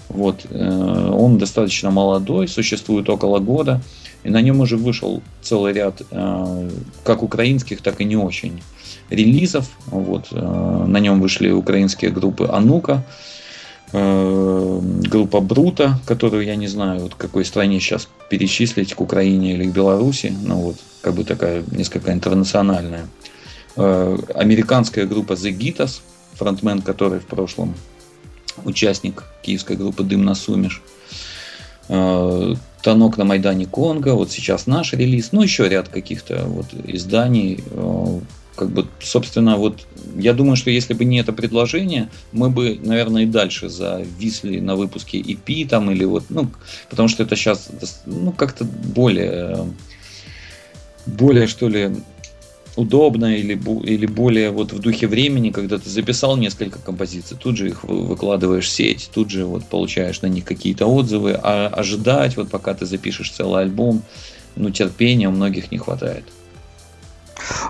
Вот, 0.08 0.46
э, 0.48 1.10
он 1.12 1.38
достаточно 1.38 1.90
молодой, 1.90 2.46
существует 2.46 3.08
около 3.10 3.40
года, 3.40 3.80
и 4.26 4.30
на 4.30 4.42
нем 4.42 4.60
уже 4.60 4.76
вышел 4.76 5.22
целый 5.40 5.72
ряд 5.72 6.02
э, 6.10 6.70
как 7.04 7.22
украинских, 7.22 7.80
так 7.80 8.00
и 8.00 8.04
не 8.04 8.16
очень 8.16 8.62
релизов. 9.08 9.68
Вот, 9.86 10.32
на 10.32 10.98
нем 10.98 11.20
вышли 11.20 11.50
украинские 11.50 12.10
группы 12.10 12.48
Анука, 12.52 13.04
Э, 13.92 14.80
группа 14.82 15.40
Брута, 15.40 16.00
которую 16.06 16.44
я 16.44 16.56
не 16.56 16.66
знаю, 16.66 17.00
вот 17.00 17.14
какой 17.14 17.44
стране 17.44 17.78
сейчас 17.78 18.08
перечислить, 18.28 18.94
к 18.94 19.00
Украине 19.00 19.54
или 19.54 19.64
к 19.64 19.72
Беларуси, 19.72 20.34
ну 20.42 20.56
вот, 20.56 20.76
как 21.02 21.14
бы 21.14 21.24
такая 21.24 21.62
несколько 21.70 22.12
интернациональная. 22.12 23.06
Э, 23.76 24.18
американская 24.34 25.06
группа 25.06 25.34
The 25.34 25.56
Gitas, 25.56 26.00
фронтмен 26.34 26.82
который 26.82 27.20
в 27.20 27.26
прошлом 27.26 27.74
участник 28.64 29.22
киевской 29.42 29.76
группы 29.76 30.02
Дым 30.02 30.24
на 30.24 30.34
Сумиш. 30.34 30.82
Э, 30.84 30.95
Танок 31.88 33.16
на 33.16 33.24
Майдане 33.24 33.66
Конго, 33.66 34.14
вот 34.14 34.30
сейчас 34.30 34.66
наш 34.66 34.92
релиз, 34.92 35.32
ну 35.32 35.42
еще 35.42 35.68
ряд 35.68 35.88
каких-то 35.88 36.44
вот 36.46 36.66
изданий, 36.86 37.62
как 38.56 38.70
бы, 38.70 38.86
собственно, 39.00 39.56
вот 39.56 39.86
я 40.16 40.32
думаю, 40.32 40.56
что 40.56 40.70
если 40.70 40.94
бы 40.94 41.04
не 41.04 41.18
это 41.18 41.32
предложение, 41.32 42.08
мы 42.32 42.50
бы, 42.50 42.78
наверное, 42.82 43.24
и 43.24 43.26
дальше 43.26 43.68
зависли 43.68 44.60
на 44.60 44.76
выпуске 44.76 45.20
EP 45.20 45.68
там 45.68 45.90
или 45.90 46.04
вот, 46.04 46.24
ну, 46.30 46.50
потому 46.88 47.08
что 47.08 47.22
это 47.22 47.36
сейчас, 47.36 47.68
ну, 48.06 48.32
как-то 48.32 48.64
более, 48.64 49.66
более, 51.06 51.46
что 51.46 51.68
ли, 51.68 51.96
удобно 52.76 53.34
или, 53.34 53.58
или 53.84 54.06
более 54.06 54.50
вот 54.50 54.72
в 54.72 54.78
духе 54.78 55.06
времени, 55.06 55.50
когда 55.50 55.78
ты 55.78 55.88
записал 55.88 56.36
несколько 56.36 56.78
композиций, 56.78 57.36
тут 57.40 57.56
же 57.56 57.68
их 57.68 57.84
выкладываешь 57.84 58.66
в 58.66 58.70
сеть, 58.70 59.10
тут 59.12 59.30
же 59.30 59.44
вот 59.44 59.64
получаешь 59.64 60.22
на 60.22 60.26
них 60.26 60.44
какие-то 60.44 60.86
отзывы, 60.86 61.38
а 61.42 61.68
ожидать, 61.68 62.36
вот 62.36 62.50
пока 62.50 62.74
ты 62.74 62.86
запишешь 62.86 63.30
целый 63.30 63.62
альбом, 63.62 64.02
ну, 64.54 64.70
терпения 64.70 65.28
у 65.28 65.32
многих 65.32 65.70
не 65.72 65.78
хватает. 65.78 66.24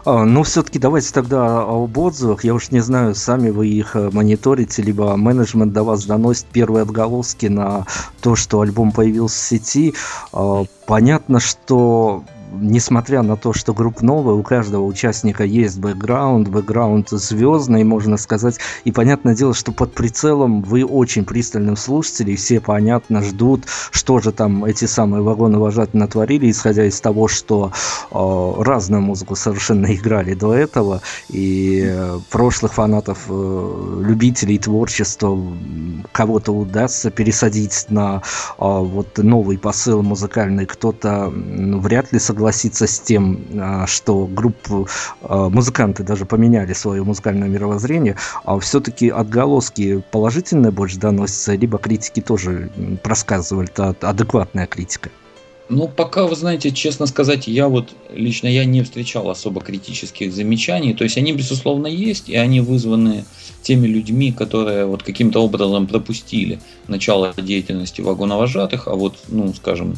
А, 0.05 0.25
ну, 0.25 0.43
все-таки 0.43 0.79
давайте 0.79 1.13
тогда 1.13 1.63
об 1.63 1.97
отзывах. 1.99 2.45
Я 2.45 2.55
уж 2.55 2.71
не 2.71 2.81
знаю, 2.81 3.15
сами 3.15 3.51
вы 3.51 3.69
их 3.69 3.97
э, 3.97 4.11
мониторите, 4.13 4.83
либо 4.83 5.17
менеджмент 5.17 5.73
до 5.73 5.83
вас 5.83 6.05
доносит 6.05 6.47
первые 6.47 6.83
отголоски 6.83 7.47
на 7.47 7.87
то, 8.21 8.37
что 8.37 8.61
альбом 8.61 8.93
появился 8.93 9.37
в 9.37 9.47
сети. 9.47 9.95
А, 10.33 10.65
понятно, 10.87 11.41
что 11.41 12.25
несмотря 12.53 13.23
на 13.23 13.37
то, 13.37 13.53
что 13.53 13.75
группа 13.75 14.05
новая, 14.05 14.35
у 14.35 14.43
каждого 14.43 14.85
участника 14.85 15.45
есть 15.45 15.79
бэкграунд, 15.79 16.49
бэкграунд 16.49 17.11
звездный, 17.11 17.85
можно 17.85 18.17
сказать. 18.17 18.59
И 18.85 18.93
понятное 18.93 19.35
дело, 19.35 19.55
что 19.55 19.73
под 19.73 19.93
прицелом 19.93 20.63
вы 20.63 20.85
очень 20.85 21.25
пристальным 21.25 21.77
слушателей, 21.77 22.37
все 22.37 22.61
понятно 22.61 23.23
ждут, 23.23 23.65
что 23.91 24.21
же 24.21 24.33
там 24.33 24.65
эти 24.65 24.85
самые 24.85 25.23
вагоны 25.23 25.59
вожатые 25.59 26.01
натворили, 26.01 26.51
исходя 26.51 26.85
из 26.85 27.01
того, 27.01 27.29
что 27.29 27.73
э, 28.11 28.63
разную 28.63 29.03
музыку 29.03 29.37
совершенно 29.37 29.95
играли 29.95 30.35
до 30.35 30.55
этого, 30.55 31.03
и 31.29 31.85
э, 31.87 32.19
прошлых 32.31 32.75
фанатов, 32.75 33.27
э, 33.29 34.03
любителей 34.03 34.59
творчества 34.59 35.39
кого-то 36.13 36.53
удастся 36.53 37.11
пересадить 37.11 37.87
на 37.89 38.17
э, 38.17 38.21
вот 38.59 39.19
новый 39.19 39.59
посыл 39.59 40.03
музыкальный, 40.03 40.67
кто-то 40.67 41.31
ну, 41.31 41.81
вряд 41.81 42.13
ли 42.13 42.19
согласится 42.19 42.36
с 42.87 43.01
тем, 43.01 43.41
э, 43.53 43.87
что 43.87 44.27
группу 44.27 44.89
э, 45.23 45.49
музыканты 45.51 46.03
даже 46.03 46.27
поменяли 46.27 46.73
свое 46.73 47.03
музыкальное 47.03 47.49
мировоззрение, 47.49 48.17
а 48.45 48.59
все-таки 48.59 49.09
отголоски 49.09 50.03
положительные 50.11 50.73
больше 50.73 50.99
доносятся, 50.99 51.55
либо 51.55 51.79
критики 51.79 52.21
тоже 52.21 52.71
просказывают, 53.03 53.79
адекватная 53.79 54.67
критика. 54.67 55.11
Ну, 55.69 55.89
пока, 55.89 56.27
вы 56.27 56.37
знаете, 56.37 56.71
честно 56.71 57.07
сказать, 57.07 57.49
я 57.49 57.69
вот 57.69 57.89
лично 58.13 58.47
я 58.47 58.65
не 58.65 58.83
встречал 58.83 59.29
особо 59.29 59.61
критических 59.61 60.33
замечаний. 60.33 60.95
То 60.95 61.03
есть 61.03 61.17
они, 61.17 61.33
безусловно, 61.33 61.89
есть, 61.89 62.29
и 62.29 62.37
они 62.37 62.61
вызваны 62.61 63.25
теми 63.63 63.89
людьми, 63.89 64.31
которые 64.31 64.87
вот 64.87 65.03
каким-то 65.03 65.41
образом 65.41 65.89
пропустили 65.89 66.61
начало 66.87 67.35
деятельности 67.37 68.01
вагоновожатых, 68.01 68.87
а 68.87 68.95
вот, 68.95 69.17
ну, 69.29 69.53
скажем, 69.55 69.97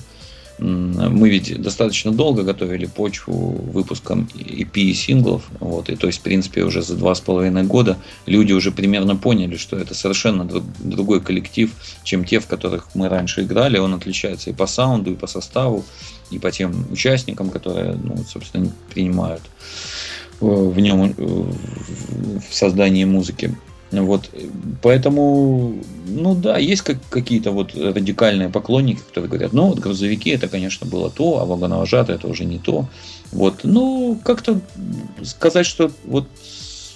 мы 0.58 1.30
ведь 1.30 1.60
достаточно 1.60 2.12
долго 2.12 2.42
готовили 2.42 2.86
почву 2.86 3.50
выпуском 3.72 4.28
EP 4.34 4.72
и 4.74 4.92
синглов. 4.92 5.48
Вот, 5.60 5.88
и 5.88 5.96
то 5.96 6.06
есть, 6.08 6.18
в 6.18 6.22
принципе, 6.22 6.64
уже 6.64 6.82
за 6.82 6.96
два 6.96 7.14
с 7.14 7.20
половиной 7.20 7.62
года 7.62 7.96
люди 8.26 8.52
уже 8.52 8.72
примерно 8.72 9.16
поняли, 9.16 9.56
что 9.56 9.76
это 9.76 9.94
совершенно 9.94 10.44
друг, 10.44 10.64
другой 10.80 11.20
коллектив, 11.20 11.70
чем 12.02 12.24
те, 12.24 12.40
в 12.40 12.46
которых 12.46 12.88
мы 12.94 13.08
раньше 13.08 13.42
играли. 13.42 13.78
Он 13.78 13.94
отличается 13.94 14.50
и 14.50 14.52
по 14.52 14.66
саунду, 14.66 15.12
и 15.12 15.16
по 15.16 15.26
составу, 15.26 15.84
и 16.30 16.38
по 16.38 16.50
тем 16.50 16.86
участникам, 16.90 17.50
которые, 17.50 17.94
ну, 17.94 18.16
собственно, 18.28 18.70
принимают 18.92 19.42
в 20.40 20.78
нем 20.78 21.14
в 21.16 22.54
создании 22.54 23.04
музыки. 23.04 23.56
Вот, 23.90 24.30
поэтому, 24.82 25.74
ну 26.06 26.34
да, 26.34 26.58
есть 26.58 26.82
как, 26.82 26.98
какие-то 27.08 27.52
вот 27.52 27.74
радикальные 27.74 28.50
поклонники, 28.50 29.00
которые 29.00 29.30
говорят, 29.30 29.54
ну 29.54 29.68
вот 29.68 29.78
грузовики 29.78 30.30
это, 30.30 30.46
конечно, 30.48 30.86
было 30.86 31.10
то, 31.10 31.40
а 31.40 31.46
вагоновожатые 31.46 32.16
это 32.16 32.28
уже 32.28 32.44
не 32.44 32.58
то. 32.58 32.86
Вот, 33.32 33.60
ну, 33.62 34.18
как-то 34.22 34.60
сказать, 35.22 35.64
что 35.64 35.90
вот 36.04 36.26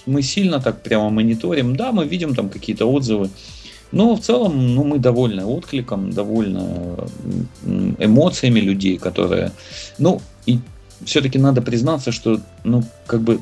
мы 0.05 0.21
сильно 0.21 0.59
так 0.59 0.83
прямо 0.83 1.09
мониторим, 1.09 1.75
да, 1.75 1.91
мы 1.91 2.05
видим 2.05 2.35
там 2.35 2.49
какие-то 2.49 2.85
отзывы, 2.85 3.29
но 3.91 4.15
в 4.15 4.21
целом, 4.21 4.75
ну, 4.75 4.83
мы 4.83 4.99
довольны 4.99 5.45
откликом, 5.45 6.11
довольны 6.11 6.97
эмоциями 7.99 8.59
людей, 8.59 8.97
которые, 8.97 9.51
ну, 9.97 10.21
и 10.45 10.59
все-таки 11.05 11.37
надо 11.37 11.61
признаться, 11.61 12.11
что 12.11 12.39
ну, 12.63 12.83
как 13.05 13.21
бы 13.21 13.39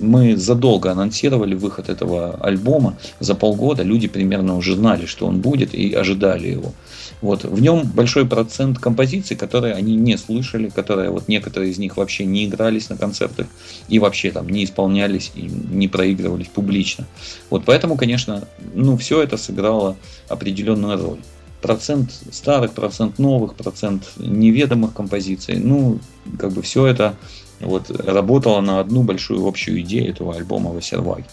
мы 0.00 0.36
задолго 0.36 0.92
анонсировали 0.92 1.54
выход 1.54 1.88
этого 1.88 2.34
альбома. 2.40 2.96
За 3.20 3.34
полгода 3.34 3.82
люди 3.82 4.08
примерно 4.08 4.56
уже 4.56 4.74
знали, 4.76 5.06
что 5.06 5.26
он 5.26 5.40
будет 5.40 5.74
и 5.74 5.92
ожидали 5.94 6.48
его. 6.48 6.72
Вот. 7.20 7.44
В 7.44 7.60
нем 7.60 7.90
большой 7.94 8.26
процент 8.26 8.78
композиций, 8.78 9.36
которые 9.36 9.74
они 9.74 9.96
не 9.96 10.16
слышали, 10.18 10.68
которые 10.68 11.10
вот 11.10 11.28
некоторые 11.28 11.70
из 11.70 11.78
них 11.78 11.96
вообще 11.96 12.24
не 12.24 12.46
игрались 12.46 12.88
на 12.88 12.96
концертах 12.96 13.46
и 13.88 13.98
вообще 13.98 14.30
там 14.30 14.48
не 14.48 14.64
исполнялись 14.64 15.32
и 15.34 15.42
не 15.42 15.88
проигрывались 15.88 16.48
публично. 16.48 17.06
Вот 17.50 17.64
поэтому, 17.64 17.96
конечно, 17.96 18.46
ну 18.74 18.96
все 18.96 19.22
это 19.22 19.36
сыграло 19.36 19.96
определенную 20.28 21.00
роль 21.00 21.18
процент 21.64 22.12
старых, 22.30 22.74
процент 22.74 23.18
новых, 23.18 23.54
процент 23.54 24.10
неведомых 24.18 24.92
композиций. 24.92 25.56
Ну, 25.56 25.98
как 26.38 26.52
бы 26.52 26.60
все 26.60 26.84
это 26.84 27.16
вот 27.58 27.88
работало 27.88 28.60
на 28.60 28.80
одну 28.80 29.02
большую 29.02 29.46
общую 29.46 29.80
идею 29.80 30.10
этого 30.10 30.36
альбома 30.36 30.72
Вассерваги. 30.72 31.24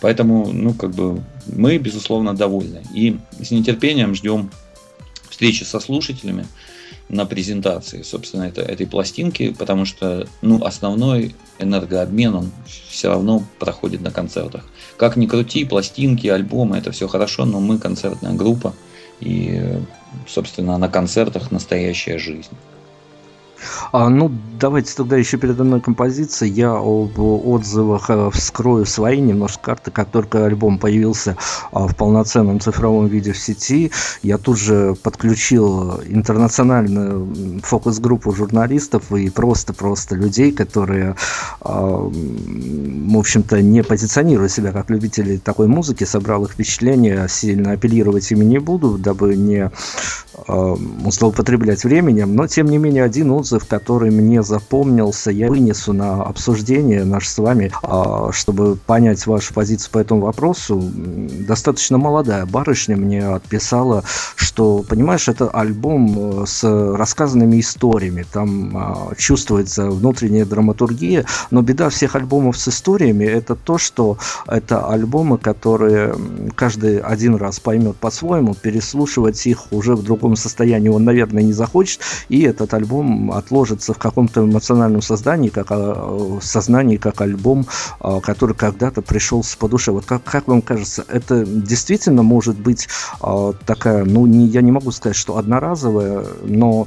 Поэтому, 0.00 0.50
ну, 0.50 0.72
как 0.72 0.92
бы 0.92 1.22
мы, 1.46 1.76
безусловно, 1.76 2.34
довольны. 2.34 2.82
И 2.94 3.18
с 3.38 3.50
нетерпением 3.50 4.14
ждем 4.14 4.50
встречи 5.28 5.64
со 5.64 5.80
слушателями 5.80 6.46
на 7.10 7.26
презентации, 7.26 8.00
собственно, 8.00 8.44
это, 8.44 8.62
этой 8.62 8.86
пластинки, 8.86 9.50
потому 9.50 9.84
что, 9.84 10.26
ну, 10.40 10.64
основной 10.64 11.34
энергообмен, 11.58 12.34
он 12.34 12.50
все 12.88 13.10
равно 13.10 13.44
проходит 13.58 14.00
на 14.00 14.10
концертах. 14.10 14.64
Как 14.96 15.16
ни 15.16 15.26
крути, 15.26 15.66
пластинки, 15.66 16.26
альбомы, 16.26 16.78
это 16.78 16.90
все 16.90 17.06
хорошо, 17.06 17.44
но 17.44 17.60
мы 17.60 17.78
концертная 17.78 18.32
группа, 18.32 18.72
и, 19.20 19.80
собственно, 20.26 20.78
на 20.78 20.88
концертах 20.88 21.50
настоящая 21.50 22.18
жизнь. 22.18 22.56
А, 23.92 24.08
ну, 24.08 24.30
давайте 24.58 24.94
тогда 24.94 25.16
еще 25.16 25.36
передо 25.36 25.64
мной 25.64 25.80
композиция. 25.80 26.48
Я 26.48 26.72
об 26.72 27.18
отзывах 27.18 28.10
э, 28.10 28.30
вскрою 28.32 28.86
свои 28.86 29.20
немножко 29.20 29.62
карты. 29.62 29.90
Как 29.90 30.08
только 30.10 30.46
альбом 30.46 30.78
появился 30.78 31.36
а, 31.72 31.86
в 31.86 31.96
полноценном 31.96 32.60
цифровом 32.60 33.06
виде 33.06 33.32
в 33.32 33.38
сети, 33.38 33.92
я 34.22 34.38
тут 34.38 34.58
же 34.58 34.94
подключил 35.02 36.00
интернациональную 36.08 37.60
фокус-группу 37.62 38.32
журналистов 38.32 39.12
и 39.12 39.30
просто-просто 39.30 40.16
людей, 40.16 40.52
которые, 40.52 41.16
а, 41.60 42.10
в 42.10 43.18
общем-то, 43.18 43.62
не 43.62 43.82
позиционируют 43.82 44.52
себя 44.52 44.72
как 44.72 44.90
любители 44.90 45.36
такой 45.36 45.66
музыки, 45.68 46.04
собрал 46.04 46.44
их 46.44 46.52
впечатления, 46.52 47.26
сильно 47.28 47.72
апеллировать 47.72 48.30
ими 48.32 48.44
не 48.44 48.58
буду, 48.58 48.98
дабы 48.98 49.36
не 49.36 49.70
злоупотреблять 50.46 51.84
временем, 51.84 52.34
но, 52.34 52.46
тем 52.48 52.66
не 52.66 52.78
менее, 52.78 53.04
один 53.04 53.30
отзыв, 53.30 53.43
который 53.68 54.10
мне 54.10 54.42
запомнился, 54.42 55.30
я 55.30 55.48
вынесу 55.48 55.92
на 55.92 56.22
обсуждение 56.22 57.04
наш 57.04 57.28
с 57.28 57.38
вами, 57.38 57.72
а, 57.82 58.30
чтобы 58.32 58.76
понять 58.76 59.26
вашу 59.26 59.54
позицию 59.54 59.90
по 59.92 59.98
этому 59.98 60.22
вопросу. 60.22 60.82
Достаточно 61.46 61.98
молодая 61.98 62.46
барышня 62.46 62.96
мне 62.96 63.26
отписала, 63.26 64.04
что, 64.36 64.84
понимаешь, 64.88 65.28
это 65.28 65.48
альбом 65.48 66.42
э, 66.42 66.46
с 66.46 66.64
рассказанными 66.64 67.60
историями, 67.60 68.24
там 68.32 68.76
а, 68.76 69.14
чувствуется 69.16 69.90
внутренняя 69.90 70.44
драматургия, 70.44 71.24
но 71.50 71.62
беда 71.62 71.88
всех 71.88 72.16
альбомов 72.16 72.56
с 72.56 72.68
историями 72.68 73.24
это 73.24 73.54
то, 73.54 73.78
что 73.78 74.18
это 74.46 74.86
альбомы, 74.86 75.38
которые 75.38 76.14
каждый 76.54 76.98
один 76.98 77.36
раз 77.36 77.60
поймет 77.60 77.96
по-своему, 77.96 78.54
переслушивать 78.54 79.46
их 79.46 79.72
уже 79.72 79.94
в 79.94 80.02
другом 80.02 80.36
состоянии 80.36 80.88
он, 80.88 81.04
наверное, 81.04 81.42
не 81.42 81.52
захочет, 81.52 82.00
и 82.28 82.42
этот 82.42 82.74
альбом 82.74 83.32
отложится 83.38 83.92
в 83.92 83.98
каком-то 83.98 84.44
эмоциональном 84.44 85.02
создании, 85.02 85.48
как, 85.48 85.66
а, 85.70 86.38
сознании, 86.40 86.96
как 86.96 87.20
альбом, 87.20 87.66
а, 88.00 88.20
который 88.20 88.54
когда-то 88.54 89.02
пришелся 89.02 89.56
по 89.58 89.68
душе. 89.68 89.92
Вот 89.92 90.04
как, 90.04 90.22
как 90.24 90.48
вам 90.48 90.62
кажется, 90.62 91.04
это 91.08 91.44
действительно 91.44 92.22
может 92.22 92.56
быть 92.56 92.88
а, 93.20 93.52
такая, 93.66 94.04
ну, 94.04 94.26
не, 94.26 94.46
я 94.46 94.62
не 94.62 94.72
могу 94.72 94.90
сказать, 94.92 95.16
что 95.16 95.36
одноразовая, 95.36 96.24
но 96.44 96.86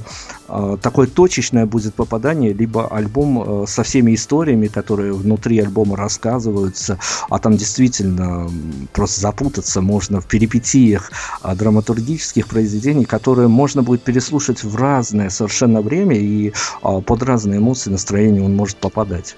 такое 0.80 1.06
точечное 1.06 1.66
будет 1.66 1.94
попадание, 1.94 2.54
либо 2.54 2.88
альбом 2.88 3.66
со 3.66 3.82
всеми 3.82 4.14
историями, 4.14 4.68
которые 4.68 5.12
внутри 5.12 5.58
альбома 5.58 5.94
рассказываются, 5.94 6.98
а 7.28 7.38
там 7.38 7.58
действительно 7.58 8.50
просто 8.94 9.20
запутаться 9.20 9.82
можно 9.82 10.22
в 10.22 10.26
перипетиях 10.26 11.12
драматургических 11.44 12.46
произведений, 12.46 13.04
которые 13.04 13.48
можно 13.48 13.82
будет 13.82 14.02
переслушать 14.02 14.64
в 14.64 14.74
разное 14.74 15.28
совершенно 15.28 15.82
время 15.82 16.16
и 16.16 16.37
а, 16.82 17.00
под 17.00 17.22
разные 17.22 17.58
эмоции, 17.58 17.90
настроения 17.90 18.42
он 18.42 18.54
может 18.54 18.76
попадать. 18.76 19.36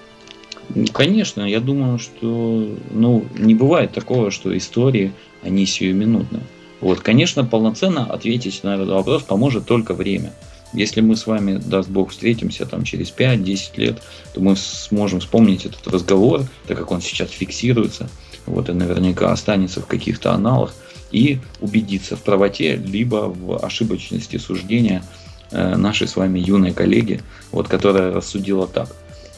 Ну, 0.73 0.85
конечно, 0.87 1.41
я 1.41 1.59
думаю, 1.59 1.99
что 1.99 2.77
ну, 2.91 3.25
не 3.37 3.55
бывает 3.55 3.91
такого, 3.91 4.31
что 4.31 4.55
истории, 4.57 5.11
они 5.43 5.65
сиюминутные. 5.65 6.43
Вот, 6.79 7.01
конечно, 7.01 7.43
полноценно 7.43 8.05
ответить 8.05 8.63
на 8.63 8.75
этот 8.75 8.89
вопрос 8.89 9.23
поможет 9.23 9.65
только 9.65 9.93
время. 9.93 10.33
Если 10.73 11.01
мы 11.01 11.15
с 11.17 11.27
вами, 11.27 11.57
даст 11.57 11.89
Бог, 11.89 12.11
встретимся 12.11 12.65
там 12.65 12.83
через 12.83 13.13
5-10 13.15 13.59
лет, 13.75 14.01
то 14.33 14.39
мы 14.41 14.55
сможем 14.55 15.19
вспомнить 15.19 15.65
этот 15.65 15.85
разговор, 15.87 16.43
так 16.67 16.77
как 16.77 16.91
он 16.91 17.01
сейчас 17.01 17.29
фиксируется, 17.31 18.09
вот, 18.45 18.69
и 18.69 18.73
наверняка 18.73 19.31
останется 19.31 19.81
в 19.81 19.85
каких-то 19.85 20.31
аналах, 20.31 20.73
и 21.11 21.39
убедиться 21.59 22.15
в 22.15 22.21
правоте, 22.21 22.77
либо 22.77 23.27
в 23.27 23.63
ошибочности 23.63 24.37
суждения 24.37 25.03
нашей 25.51 26.07
с 26.07 26.15
вами 26.15 26.39
юной 26.39 26.73
коллеги, 26.73 27.21
вот, 27.51 27.67
которая 27.67 28.11
рассудила 28.13 28.67
так. 28.67 28.95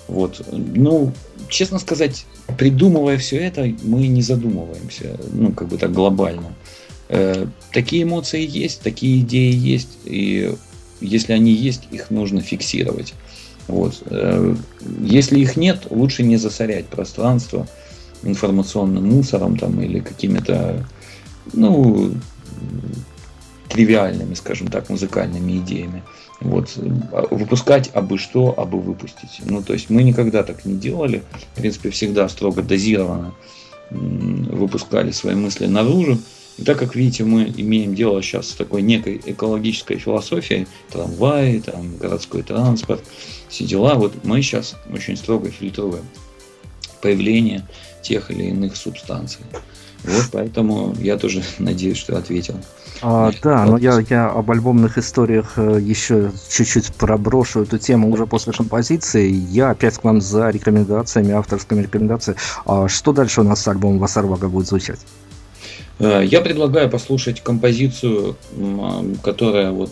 Вот. 0.08 0.46
Ну, 0.52 1.12
честно 1.50 1.80
сказать, 1.80 2.26
придумывая 2.58 3.18
все 3.18 3.38
это, 3.38 3.72
мы 3.84 4.08
не 4.08 4.22
задумываемся, 4.22 5.18
ну, 5.32 5.52
как 5.52 5.70
бы 5.70 5.78
так 5.78 5.92
глобально. 5.92 6.54
Э, 7.10 7.48
такие 7.72 8.04
эмоции 8.04 8.46
есть, 8.46 8.82
такие 8.82 9.22
идеи 9.22 9.54
есть, 9.54 9.98
и 10.06 10.54
если 11.00 11.34
они 11.34 11.52
есть, 11.52 11.84
их 11.92 12.10
нужно 12.10 12.42
фиксировать. 12.42 13.14
Вот. 13.68 14.04
Э, 14.08 14.56
если 15.02 15.40
их 15.40 15.56
нет, 15.56 15.88
лучше 15.90 16.24
не 16.24 16.38
засорять 16.38 16.86
пространство 16.88 17.68
информационным 18.24 19.10
мусором 19.10 19.58
там, 19.58 19.82
или 19.82 20.00
какими-то 20.00 20.88
ну, 21.54 22.12
тривиальными, 23.70 24.34
скажем 24.34 24.68
так, 24.68 24.90
музыкальными 24.90 25.58
идеями. 25.58 26.04
Вот. 26.42 26.78
Выпускать 27.32 27.90
абы 27.94 28.18
что, 28.18 28.54
абы 28.58 28.80
выпустить. 28.80 29.42
Ну, 29.46 29.64
то 29.64 29.74
есть 29.74 29.90
мы 29.90 30.04
никогда 30.04 30.44
так 30.44 30.66
не 30.66 30.76
делали. 30.76 31.24
В 31.54 31.60
принципе, 31.60 31.90
всегда 31.90 32.28
строго 32.30 32.62
дозированно 32.62 33.34
выпускали 33.90 35.12
свои 35.12 35.36
мысли 35.36 35.66
наружу. 35.68 36.20
И 36.58 36.64
так 36.64 36.78
как, 36.78 36.96
видите, 36.96 37.24
мы 37.24 37.52
имеем 37.58 37.96
дело 37.96 38.22
сейчас 38.22 38.50
с 38.50 38.54
такой 38.54 38.84
некой 38.84 39.20
экологической 39.26 39.98
философией, 39.98 40.68
трамваи, 40.92 41.60
там, 41.60 41.98
городской 41.98 42.44
транспорт, 42.44 43.04
все 43.50 43.66
дела, 43.66 43.96
вот 43.96 44.24
мы 44.24 44.42
сейчас 44.42 44.76
очень 44.92 45.18
строго 45.18 45.50
фильтруем 45.50 46.04
появление 47.02 47.68
тех 48.04 48.30
или 48.30 48.46
иных 48.46 48.76
субстанций. 48.76 49.42
Вот 50.04 50.26
поэтому 50.32 50.96
я 51.00 51.18
тоже 51.18 51.44
надеюсь, 51.60 51.98
что 51.98 52.18
ответил. 52.18 52.56
А, 53.06 53.32
да, 53.42 53.66
но 53.66 53.78
я, 53.78 54.00
я 54.10 54.30
об 54.30 54.50
альбомных 54.50 54.98
историях 54.98 55.54
э, 55.58 55.78
еще 55.82 56.32
чуть-чуть 56.50 56.94
проброшу 56.94 57.64
эту 57.64 57.78
тему 57.78 58.10
уже 58.10 58.26
после 58.26 58.54
композиции. 58.54 59.30
Я 59.30 59.72
опять 59.72 59.98
к 59.98 60.06
вам 60.06 60.22
за 60.22 60.50
рекомендациями, 60.50 61.34
авторскими 61.34 61.82
рекомендациями. 61.82 62.40
А 62.66 62.88
что 62.88 63.12
дальше 63.12 63.42
у 63.42 63.44
нас 63.44 63.62
с 63.62 63.68
альбомом 63.68 64.00
Васарвага 64.00 64.48
будет 64.48 64.68
звучать? 64.68 65.02
Э, 66.00 66.24
я 66.24 66.40
предлагаю 66.40 66.90
послушать 66.90 67.42
композицию, 67.42 68.38
а, 68.58 69.04
которая, 69.22 69.72
вот, 69.72 69.92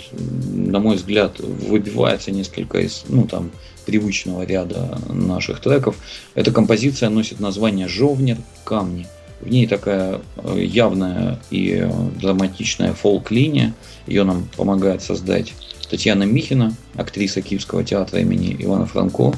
на 0.53 0.79
мой 0.79 0.95
взгляд, 0.95 1.37
выбивается 1.39 2.31
несколько 2.31 2.79
из 2.79 3.03
ну, 3.09 3.25
там, 3.25 3.51
привычного 3.85 4.43
ряда 4.43 4.97
наших 5.09 5.59
треков. 5.59 5.97
Эта 6.33 6.51
композиция 6.51 7.09
носит 7.09 7.41
название 7.41 7.89
«Жовнер. 7.89 8.37
Камни». 8.63 9.05
В 9.41 9.49
ней 9.49 9.65
такая 9.67 10.21
э, 10.37 10.63
явная 10.63 11.39
и 11.49 11.79
э, 11.81 11.91
драматичная 12.19 12.93
фолк-линия. 12.93 13.73
Ее 14.05 14.23
нам 14.23 14.47
помогает 14.55 15.01
создать 15.01 15.53
Татьяна 15.89 16.23
Михина, 16.23 16.73
актриса 16.95 17.41
Киевского 17.41 17.83
театра 17.83 18.19
имени 18.19 18.55
Ивана 18.59 18.85
Франко. 18.85 19.33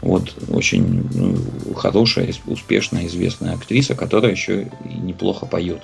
Вот 0.00 0.34
очень 0.48 1.06
ну, 1.14 1.74
хорошая, 1.74 2.32
успешная, 2.46 3.06
известная 3.06 3.54
актриса, 3.54 3.94
которая 3.94 4.32
еще 4.32 4.68
и 4.84 4.94
неплохо 4.94 5.46
поет. 5.46 5.82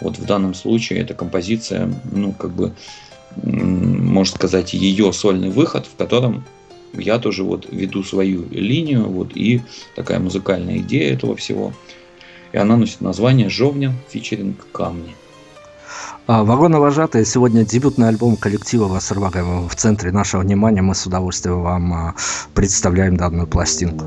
Вот 0.00 0.18
в 0.18 0.24
данном 0.24 0.54
случае 0.54 1.00
эта 1.00 1.14
композиция, 1.14 1.92
ну, 2.10 2.32
как 2.32 2.50
бы, 2.50 2.72
можно 3.36 4.36
сказать, 4.36 4.74
ее 4.74 5.12
сольный 5.12 5.50
выход, 5.50 5.86
в 5.86 5.94
котором 5.96 6.44
я 6.94 7.18
тоже 7.18 7.44
вот 7.44 7.66
веду 7.70 8.02
свою 8.02 8.48
линию, 8.50 9.04
вот, 9.04 9.36
и 9.36 9.62
такая 9.94 10.18
музыкальная 10.18 10.78
идея 10.78 11.12
этого 11.12 11.36
всего. 11.36 11.72
И 12.52 12.58
она 12.58 12.76
носит 12.76 13.00
название 13.00 13.48
«Жовня 13.48 13.94
фичеринг 14.08 14.66
камни». 14.72 15.16
А, 16.26 16.44
Вагоновожатые 16.44 17.24
сегодня 17.24 17.64
дебютный 17.64 18.08
альбом 18.08 18.36
коллектива 18.36 18.86
Вассервага 18.86 19.42
в 19.68 19.74
центре 19.74 20.12
нашего 20.12 20.42
внимания. 20.42 20.82
Мы 20.82 20.94
с 20.94 21.04
удовольствием 21.06 21.62
вам 21.62 21.92
а, 21.92 22.14
представляем 22.54 23.16
данную 23.16 23.48
пластинку. 23.48 24.04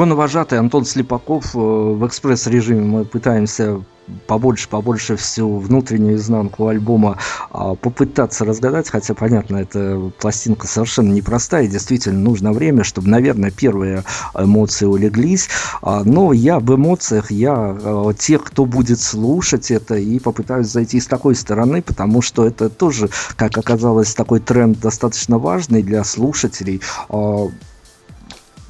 Вагоновожатый 0.00 0.58
Антон 0.58 0.86
Слепаков 0.86 1.54
э, 1.54 1.58
в 1.58 2.06
экспресс-режиме 2.06 2.80
мы 2.80 3.04
пытаемся 3.04 3.82
побольше, 4.26 4.66
побольше 4.66 5.16
всю 5.16 5.58
внутреннюю 5.58 6.16
изнанку 6.16 6.68
альбома 6.68 7.18
а, 7.50 7.74
попытаться 7.74 8.46
разгадать, 8.46 8.88
хотя, 8.88 9.12
понятно, 9.12 9.58
эта 9.58 10.10
пластинка 10.18 10.66
совершенно 10.66 11.12
непростая, 11.12 11.68
действительно 11.68 12.18
нужно 12.18 12.52
время, 12.52 12.82
чтобы, 12.82 13.08
наверное, 13.08 13.50
первые 13.50 14.04
эмоции 14.34 14.86
улеглись, 14.86 15.48
а, 15.82 16.02
но 16.02 16.32
я 16.32 16.56
об 16.56 16.72
эмоциях, 16.72 17.30
я 17.30 17.54
а, 17.54 18.12
тех, 18.14 18.42
кто 18.44 18.64
будет 18.64 19.00
слушать 19.00 19.70
это, 19.70 19.96
и 19.96 20.18
попытаюсь 20.18 20.68
зайти 20.68 20.98
с 20.98 21.06
такой 21.06 21.34
стороны, 21.34 21.82
потому 21.82 22.22
что 22.22 22.46
это 22.46 22.70
тоже, 22.70 23.10
как 23.36 23.58
оказалось, 23.58 24.14
такой 24.14 24.40
тренд 24.40 24.80
достаточно 24.80 25.38
важный 25.38 25.82
для 25.82 26.04
слушателей, 26.04 26.80
а, 27.10 27.48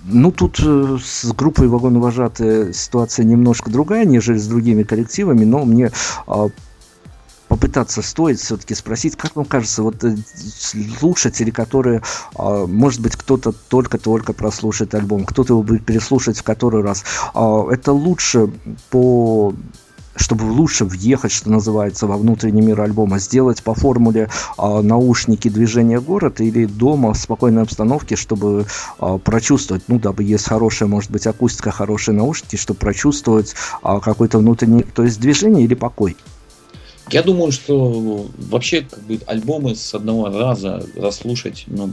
ну, 0.05 0.33
тут 0.33 0.61
э, 0.65 0.99
с 1.03 1.33
группой 1.33 1.69
вагоновожатые 1.69 2.73
ситуация 2.73 3.25
немножко 3.25 3.71
другая, 3.71 4.05
нежели 4.05 4.39
с 4.39 4.47
другими 4.47 4.83
коллективами, 4.83 5.45
но 5.45 5.65
мне 5.65 5.91
э, 6.27 6.49
попытаться 7.51 8.01
стоит 8.01 8.39
все-таки 8.39 8.75
спросить, 8.75 9.17
как 9.17 9.35
вам 9.35 9.45
кажется, 9.45 9.83
вот 9.83 10.03
э, 10.05 10.17
слушатели, 10.99 11.51
которые, 11.51 12.01
э, 12.39 12.67
может 12.67 13.01
быть, 13.01 13.17
кто-то 13.17 13.53
только-только 13.53 14.33
прослушает 14.33 14.95
альбом, 14.95 15.25
кто-то 15.25 15.55
его 15.55 15.63
будет 15.65 15.85
переслушать 15.85 16.39
в 16.39 16.45
который 16.45 16.83
раз, 16.83 17.05
э, 17.35 17.63
это 17.73 17.93
лучше 17.93 18.53
по 18.91 19.53
чтобы 20.17 20.45
лучше 20.45 20.85
въехать, 20.85 21.33
что 21.33 21.51
называется, 21.51 22.07
во 22.07 22.17
внутренний 22.17 22.63
мир 22.63 22.81
альбома, 22.81 23.19
сделать 23.19 23.63
по 23.63 23.75
формуле 23.75 24.29
э, 24.59 24.81
наушники 24.81 25.49
движения 25.49 26.01
город 26.01 26.41
или 26.41 26.67
дома 26.67 27.15
в 27.15 27.19
спокойной 27.19 27.63
обстановке, 27.63 28.17
чтобы 28.17 28.67
э, 28.99 29.19
прочувствовать, 29.23 29.85
ну, 29.89 29.99
дабы 29.99 30.25
есть 30.25 30.47
хорошая, 30.47 30.89
может 30.89 31.11
быть, 31.11 31.27
акустика, 31.27 31.71
хорошие 31.71 32.15
наушники, 32.15 32.57
чтобы 32.57 32.81
прочувствовать 32.81 33.55
э, 33.83 34.01
какой-то 34.03 34.39
внутренний, 34.39 34.83
то 34.83 35.05
есть 35.05 35.21
движение 35.21 35.65
или 35.65 35.75
покой. 35.75 36.17
Я 37.13 37.23
думаю, 37.23 37.51
что 37.51 38.29
вообще 38.39 38.83
как 38.83 39.03
бы 39.03 39.19
альбомы 39.27 39.75
с 39.75 39.95
одного 39.95 40.29
раза 40.29 40.87
расслушать, 40.97 41.65
ну, 41.67 41.89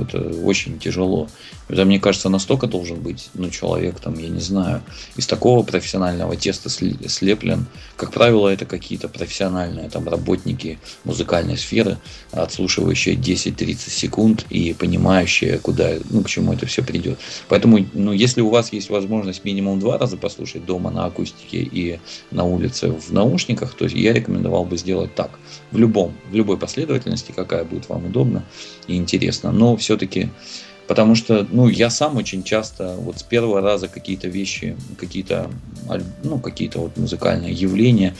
это 0.00 0.20
очень 0.44 0.78
тяжело. 0.78 1.28
Это, 1.68 1.84
мне 1.84 2.00
кажется, 2.00 2.28
настолько 2.28 2.66
должен 2.66 3.00
быть, 3.00 3.30
ну, 3.34 3.50
человек 3.50 4.00
там, 4.00 4.18
я 4.18 4.28
не 4.28 4.40
знаю, 4.40 4.82
из 5.16 5.26
такого 5.26 5.62
профессионального 5.62 6.36
теста 6.36 6.68
слеплен. 6.68 7.66
Как 7.96 8.12
правило, 8.12 8.48
это 8.48 8.64
какие-то 8.64 9.08
профессиональные 9.08 9.88
там 9.88 10.08
работники 10.08 10.78
музыкальной 11.04 11.56
сферы, 11.56 11.98
отслушивающие 12.32 13.14
10-30 13.14 13.90
секунд 13.90 14.46
и 14.50 14.72
понимающие, 14.72 15.58
куда, 15.58 15.94
ну, 16.10 16.22
к 16.22 16.28
чему 16.28 16.52
это 16.52 16.66
все 16.66 16.82
придет. 16.82 17.18
Поэтому, 17.48 17.84
ну, 17.92 18.12
если 18.12 18.40
у 18.40 18.50
вас 18.50 18.72
есть 18.72 18.90
возможность 18.90 19.44
минимум 19.44 19.78
два 19.80 19.98
раза 19.98 20.16
послушать 20.16 20.64
дома 20.64 20.90
на 20.90 21.06
акустике 21.06 21.58
и 21.58 22.00
на 22.30 22.44
улице 22.44 22.90
в 22.90 23.12
наушниках, 23.12 23.74
то 23.74 23.86
я 23.86 24.12
рекомендовал 24.12 24.59
бы 24.64 24.76
сделать 24.76 25.14
так. 25.14 25.30
В 25.70 25.78
любом, 25.78 26.14
в 26.30 26.34
любой 26.34 26.56
последовательности, 26.56 27.32
какая 27.34 27.64
будет 27.64 27.88
вам 27.88 28.06
удобна 28.06 28.44
и 28.86 28.96
интересна. 28.96 29.52
Но 29.52 29.76
все-таки 29.76 30.30
Потому 30.90 31.14
что, 31.14 31.46
ну, 31.52 31.68
я 31.68 31.88
сам 31.88 32.16
очень 32.16 32.42
часто 32.42 32.96
вот 32.96 33.20
с 33.20 33.22
первого 33.22 33.60
раза 33.60 33.86
какие-то 33.86 34.26
вещи, 34.26 34.76
какие-то, 34.98 35.48
ну, 36.24 36.40
какие-то 36.40 36.80
вот 36.80 36.96
музыкальные 36.96 37.52
явления, 37.52 38.16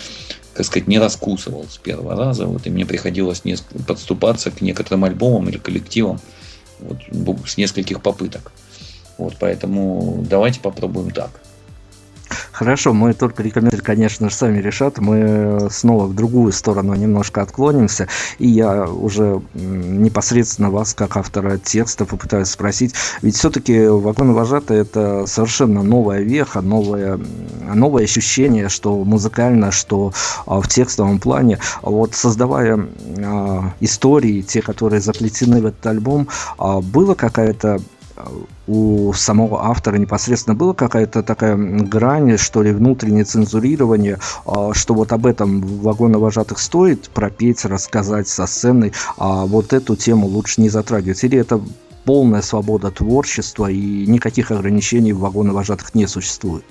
так 0.54 0.64
сказать, 0.64 0.86
не 0.86 1.00
раскусывал 1.00 1.66
с 1.68 1.78
первого 1.78 2.14
раза. 2.14 2.46
Вот, 2.46 2.68
и 2.68 2.70
мне 2.70 2.86
приходилось 2.86 3.42
подступаться 3.88 4.52
к 4.52 4.60
некоторым 4.60 5.02
альбомам 5.02 5.48
или 5.48 5.58
коллективам 5.58 6.20
вот, 6.78 6.98
с 7.44 7.56
нескольких 7.56 8.02
попыток. 8.02 8.52
Вот, 9.18 9.34
поэтому 9.40 10.24
давайте 10.30 10.60
попробуем 10.60 11.10
так. 11.10 11.40
Хорошо, 12.60 12.92
мы 12.92 13.14
только 13.14 13.42
рекомендуем, 13.42 13.82
конечно 13.82 14.28
же, 14.28 14.36
сами 14.36 14.58
решат. 14.58 14.98
Мы 14.98 15.68
снова 15.70 16.04
в 16.04 16.14
другую 16.14 16.52
сторону 16.52 16.94
немножко 16.94 17.40
отклонимся. 17.40 18.06
И 18.38 18.48
я 18.48 18.84
уже 18.84 19.40
непосредственно 19.54 20.70
вас, 20.70 20.92
как 20.92 21.16
автора 21.16 21.56
текста, 21.56 22.04
попытаюсь 22.04 22.48
спросить. 22.48 22.94
Ведь 23.22 23.36
все-таки 23.36 23.86
вагон 23.86 24.34
вожатый 24.34 24.76
это 24.76 25.24
совершенно 25.26 25.82
новая 25.82 26.20
веха, 26.20 26.60
новое, 26.60 27.18
новое 27.74 28.04
ощущение, 28.04 28.68
что 28.68 29.04
музыкально, 29.04 29.70
что 29.70 30.12
а, 30.44 30.60
в 30.60 30.68
текстовом 30.68 31.18
плане. 31.18 31.60
Вот 31.80 32.14
создавая 32.14 32.78
а, 33.24 33.72
истории, 33.80 34.42
те, 34.42 34.60
которые 34.60 35.00
заплетены 35.00 35.62
в 35.62 35.64
этот 35.64 35.86
альбом, 35.86 36.28
а, 36.58 36.82
было 36.82 37.14
какая-то 37.14 37.80
у 38.66 39.12
самого 39.12 39.64
автора 39.64 39.96
непосредственно 39.96 40.54
была 40.54 40.74
какая-то 40.74 41.22
такая 41.22 41.56
грань, 41.56 42.36
что 42.38 42.62
ли, 42.62 42.72
внутреннее 42.72 43.24
цензурирование, 43.24 44.18
а, 44.46 44.72
что 44.74 44.94
вот 44.94 45.12
об 45.12 45.26
этом 45.26 45.60
вагоновожатых 45.60 46.58
стоит 46.58 47.10
пропеть, 47.10 47.64
рассказать 47.64 48.28
со 48.28 48.46
сцены, 48.46 48.92
а 49.16 49.46
вот 49.46 49.72
эту 49.72 49.96
тему 49.96 50.26
лучше 50.26 50.60
не 50.60 50.68
затрагивать? 50.68 51.22
Или 51.24 51.38
это 51.38 51.60
полная 52.04 52.42
свобода 52.42 52.90
творчества 52.90 53.70
и 53.70 54.06
никаких 54.06 54.50
ограничений 54.50 55.12
в 55.12 55.20
вагоновожатых 55.20 55.94
не 55.94 56.06
существует? 56.06 56.64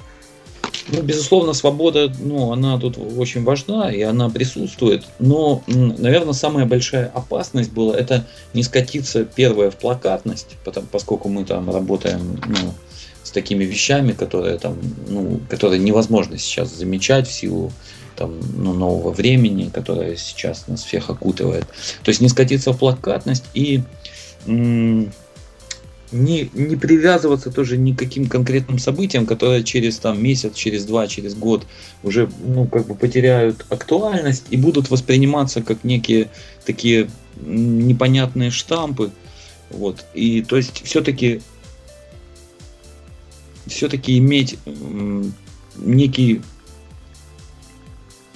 Ну, 0.91 1.01
безусловно, 1.03 1.53
свобода, 1.53 2.11
ну, 2.19 2.51
она 2.51 2.79
тут 2.79 2.97
очень 2.97 3.43
важна, 3.43 3.91
и 3.91 4.01
она 4.01 4.29
присутствует. 4.29 5.05
Но, 5.19 5.63
наверное, 5.67 6.33
самая 6.33 6.65
большая 6.65 7.07
опасность 7.07 7.71
была 7.71 7.95
это 7.95 8.25
не 8.53 8.63
скатиться 8.63 9.23
первое 9.23 9.69
в 9.71 9.75
плакатность, 9.75 10.57
потому, 10.65 10.87
поскольку 10.91 11.29
мы 11.29 11.45
там 11.45 11.69
работаем 11.69 12.41
ну, 12.47 12.73
с 13.23 13.31
такими 13.31 13.63
вещами, 13.63 14.13
которые 14.13 14.57
там, 14.57 14.77
ну, 15.07 15.39
которые 15.49 15.79
невозможно 15.79 16.37
сейчас 16.37 16.73
замечать 16.75 17.27
в 17.27 17.31
силу 17.31 17.71
там, 18.15 18.39
ну, 18.57 18.73
нового 18.73 19.11
времени, 19.11 19.69
которое 19.73 20.17
сейчас 20.17 20.67
нас 20.67 20.83
всех 20.83 21.09
окутывает. 21.09 21.65
То 22.03 22.09
есть 22.09 22.19
не 22.19 22.29
скатиться 22.29 22.73
в 22.73 22.77
плакатность 22.77 23.45
и 23.53 23.81
не, 26.11 26.49
не 26.53 26.75
привязываться 26.75 27.51
тоже 27.51 27.77
ни 27.77 27.93
к 27.93 27.99
каким 27.99 28.27
конкретным 28.27 28.79
событиям, 28.79 29.25
которые 29.25 29.63
через 29.63 29.97
там, 29.97 30.21
месяц, 30.21 30.55
через 30.55 30.85
два, 30.85 31.07
через 31.07 31.35
год 31.35 31.65
уже 32.03 32.29
ну, 32.43 32.65
как 32.65 32.87
бы 32.87 32.95
потеряют 32.95 33.65
актуальность 33.69 34.45
и 34.49 34.57
будут 34.57 34.89
восприниматься 34.89 35.61
как 35.61 35.83
некие 35.83 36.29
такие 36.65 37.09
непонятные 37.39 38.51
штампы. 38.51 39.11
Вот. 39.69 40.05
И 40.13 40.41
то 40.41 40.57
есть 40.57 40.81
все-таки 40.83 41.41
все-таки 43.67 44.17
иметь 44.17 44.57
некий 45.75 46.41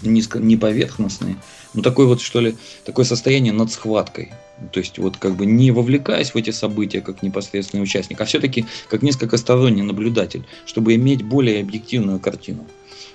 низко, 0.04 0.40
не 0.40 0.58
поверхностный, 0.58 1.38
ну 1.74 1.82
такой 1.82 2.06
вот 2.06 2.22
что 2.22 2.40
ли, 2.40 2.56
такое 2.86 3.06
состояние 3.06 3.54
над 3.54 3.72
схваткой. 3.72 4.32
То 4.72 4.80
есть 4.80 5.00
вот 5.00 5.18
как 5.18 5.36
бы 5.36 5.46
не 5.46 5.72
вовлекаясь 5.72 6.34
в 6.34 6.38
эти 6.38 6.52
события 6.52 7.02
как 7.02 7.24
непосредственный 7.24 7.84
участник, 7.84 8.20
а 8.22 8.26
все-таки 8.26 8.66
как 8.90 9.02
несколько 9.02 9.38
сторонний 9.38 9.82
наблюдатель, 9.82 10.46
чтобы 10.66 10.96
иметь 10.96 11.24
более 11.24 11.62
объективную 11.62 12.20
картину. 12.20 12.66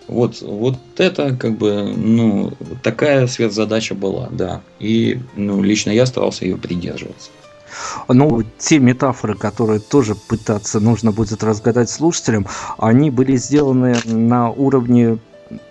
Вот, 0.08 0.40
вот 0.40 0.78
это 0.96 1.37
как 1.37 1.58
бы, 1.58 1.92
ну, 1.94 2.52
такая 2.82 3.26
сверхзадача 3.26 3.94
была, 3.94 4.28
да. 4.30 4.62
И, 4.80 5.20
ну, 5.37 5.62
лично 5.62 5.90
я 5.90 6.06
старался 6.06 6.46
ее 6.46 6.56
придерживаться. 6.56 7.30
Ну, 8.08 8.42
те 8.56 8.78
метафоры, 8.78 9.34
которые 9.34 9.80
тоже 9.80 10.14
пытаться 10.14 10.80
нужно 10.80 11.12
будет 11.12 11.44
разгадать 11.44 11.90
слушателям, 11.90 12.46
они 12.78 13.11
были 13.11 13.37
сделаны 13.37 13.96
на 14.06 14.50
уровне 14.50 15.18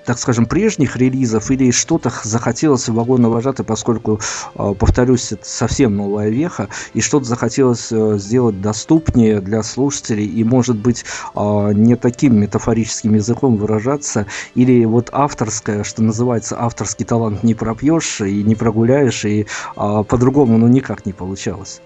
так 0.05 0.17
скажем, 0.19 0.45
прежних 0.45 0.95
релизов 0.95 1.51
или 1.51 1.71
что-то 1.71 2.11
захотелось 2.23 2.87
вагонно-вожатой, 2.87 3.65
поскольку, 3.65 4.19
а, 4.55 4.73
повторюсь, 4.73 5.31
это 5.31 5.45
совсем 5.45 5.95
новая 5.95 6.29
веха, 6.29 6.69
и 6.93 7.01
что-то 7.01 7.25
захотелось 7.25 7.91
э, 7.91 8.17
сделать 8.17 8.61
доступнее 8.61 9.41
для 9.41 9.63
слушателей 9.63 10.25
и, 10.25 10.43
может 10.43 10.77
быть, 10.77 11.05
а, 11.35 11.71
не 11.71 11.95
таким 11.95 12.39
метафорическим 12.39 13.15
языком 13.15 13.57
выражаться, 13.57 14.25
или 14.55 14.85
вот 14.85 15.09
авторское, 15.11 15.83
что 15.83 16.01
называется, 16.01 16.55
авторский 16.59 17.05
талант 17.05 17.43
не 17.43 17.53
пропьешь 17.53 18.21
и 18.21 18.43
не 18.43 18.55
прогуляешь, 18.55 19.25
и 19.25 19.45
а, 19.75 20.03
по-другому, 20.03 20.57
ну, 20.57 20.67
никак 20.67 21.05
не 21.05 21.13
получалось. 21.13 21.81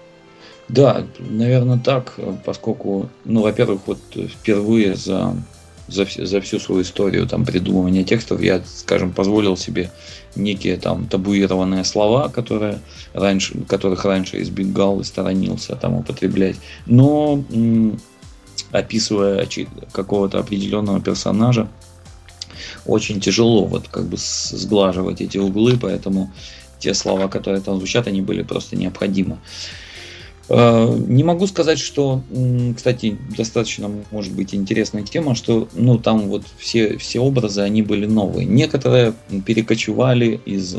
Да, 0.68 1.04
наверное, 1.18 1.78
так, 1.78 2.14
поскольку, 2.44 3.08
ну, 3.24 3.42
во-первых, 3.42 3.80
вот 3.86 3.98
впервые 4.14 4.94
за 4.94 5.34
за, 5.92 6.06
за 6.06 6.40
всю 6.40 6.58
свою 6.58 6.82
историю 6.82 7.26
там 7.26 7.44
придумывания 7.44 8.04
текстов 8.04 8.40
я, 8.42 8.62
скажем, 8.64 9.12
позволил 9.12 9.56
себе 9.56 9.90
некие 10.36 10.76
там 10.76 11.06
табуированные 11.06 11.84
слова, 11.84 12.28
которые 12.28 12.80
раньше, 13.12 13.54
которых 13.68 14.04
раньше 14.04 14.40
избегал 14.42 15.00
и 15.00 15.04
сторонился 15.04 15.76
там 15.76 15.94
употреблять. 15.94 16.56
Но 16.86 17.44
м, 17.50 18.00
описывая 18.70 19.46
какого-то 19.92 20.38
определенного 20.38 21.00
персонажа, 21.00 21.68
очень 22.86 23.20
тяжело 23.20 23.64
вот 23.64 23.88
как 23.88 24.06
бы 24.06 24.16
сглаживать 24.18 25.20
эти 25.20 25.38
углы, 25.38 25.78
поэтому 25.80 26.32
те 26.78 26.94
слова, 26.94 27.28
которые 27.28 27.62
там 27.62 27.76
звучат, 27.76 28.06
они 28.06 28.22
были 28.22 28.42
просто 28.42 28.76
необходимы. 28.76 29.38
Не 30.52 31.24
могу 31.24 31.46
сказать, 31.46 31.78
что, 31.78 32.22
кстати, 32.76 33.16
достаточно 33.36 33.90
может 34.10 34.34
быть 34.34 34.54
интересная 34.54 35.02
тема, 35.02 35.34
что 35.34 35.68
ну 35.74 35.98
там 35.98 36.28
вот 36.28 36.42
все, 36.58 36.98
все 36.98 37.20
образы, 37.20 37.62
они 37.62 37.82
были 37.82 38.06
новые. 38.06 38.46
Некоторые 38.46 39.14
перекочевали 39.46 40.40
из 40.44 40.74
э, 40.74 40.78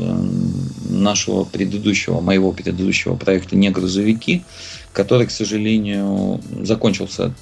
нашего 0.90 1.44
предыдущего, 1.44 2.20
моего 2.20 2.52
предыдущего 2.52 3.16
проекта 3.16 3.56
«Не 3.56 3.70
грузовики», 3.70 4.44
который, 4.92 5.26
к 5.26 5.32
сожалению, 5.32 6.40
закончился 6.62 7.34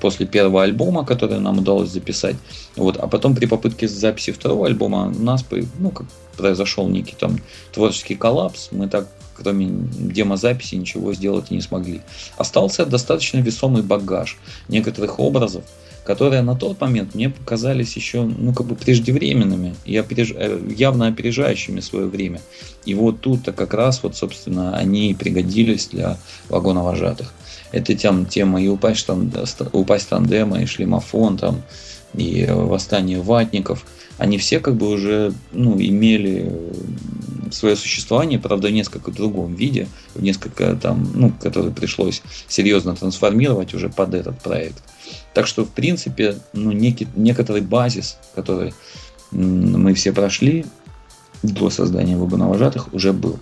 после 0.00 0.26
первого 0.26 0.62
альбома, 0.62 1.04
который 1.04 1.40
нам 1.40 1.58
удалось 1.58 1.90
записать. 1.90 2.36
Вот. 2.74 2.96
А 2.96 3.06
потом 3.06 3.34
при 3.34 3.44
попытке 3.44 3.86
записи 3.86 4.32
второго 4.32 4.66
альбома 4.66 5.12
у 5.14 5.22
нас 5.22 5.44
ну, 5.78 5.90
как 5.90 6.06
произошел 6.38 6.88
некий 6.88 7.16
там 7.18 7.38
творческий 7.72 8.14
коллапс. 8.14 8.68
Мы 8.70 8.88
так 8.88 9.08
кроме 9.38 9.68
демозаписи 9.68 10.74
ничего 10.74 11.14
сделать 11.14 11.50
не 11.50 11.60
смогли. 11.60 12.00
Остался 12.36 12.84
достаточно 12.84 13.38
весомый 13.38 13.82
багаж 13.82 14.36
некоторых 14.68 15.20
образов, 15.20 15.64
которые 16.04 16.42
на 16.42 16.56
тот 16.56 16.80
момент 16.80 17.14
мне 17.14 17.28
показались 17.28 17.94
еще, 17.96 18.22
ну, 18.22 18.52
как 18.52 18.66
бы 18.66 18.74
преждевременными 18.74 19.74
и. 19.84 19.96
Э, 19.96 20.60
явно 20.76 21.06
опережающими 21.08 21.80
свое 21.80 22.06
время. 22.06 22.40
И 22.84 22.94
вот 22.94 23.20
тут-то 23.20 23.52
как 23.52 23.74
раз, 23.74 24.02
вот, 24.02 24.16
собственно, 24.16 24.76
они 24.76 25.10
и 25.10 25.14
пригодились 25.14 25.88
для 25.88 26.18
вагоновожатых. 26.48 27.32
Это 27.72 27.94
тем, 27.94 28.24
тема 28.24 28.62
и 28.62 28.68
упасть, 28.68 29.06
тан... 29.06 29.30
упасть 29.72 30.08
тандема, 30.08 30.62
и 30.62 30.66
шлемофон, 30.66 31.36
там, 31.36 31.62
и 32.14 32.46
восстание 32.48 33.20
ватников. 33.20 33.84
Они 34.16 34.38
все 34.38 34.60
как 34.60 34.76
бы 34.76 34.88
уже 34.88 35.32
ну, 35.52 35.78
имели 35.78 36.50
свое 37.54 37.76
существование, 37.76 38.38
правда, 38.38 38.68
в 38.68 38.72
несколько 38.72 39.10
другом 39.10 39.54
виде, 39.54 39.88
в 40.14 40.22
несколько 40.22 40.74
там, 40.76 41.10
ну, 41.14 41.32
который 41.42 41.72
пришлось 41.72 42.22
серьезно 42.48 42.94
трансформировать 42.94 43.74
уже 43.74 43.88
под 43.88 44.14
этот 44.14 44.40
проект. 44.40 44.82
Так 45.34 45.46
что, 45.46 45.64
в 45.64 45.70
принципе, 45.70 46.36
ну, 46.52 46.72
некий, 46.72 47.06
некоторый 47.16 47.62
базис, 47.62 48.18
который 48.34 48.74
мы 49.30 49.94
все 49.94 50.12
прошли 50.12 50.64
до 51.42 51.70
создания 51.70 52.16
вагоновожатых, 52.16 52.92
уже 52.92 53.12
был. 53.12 53.38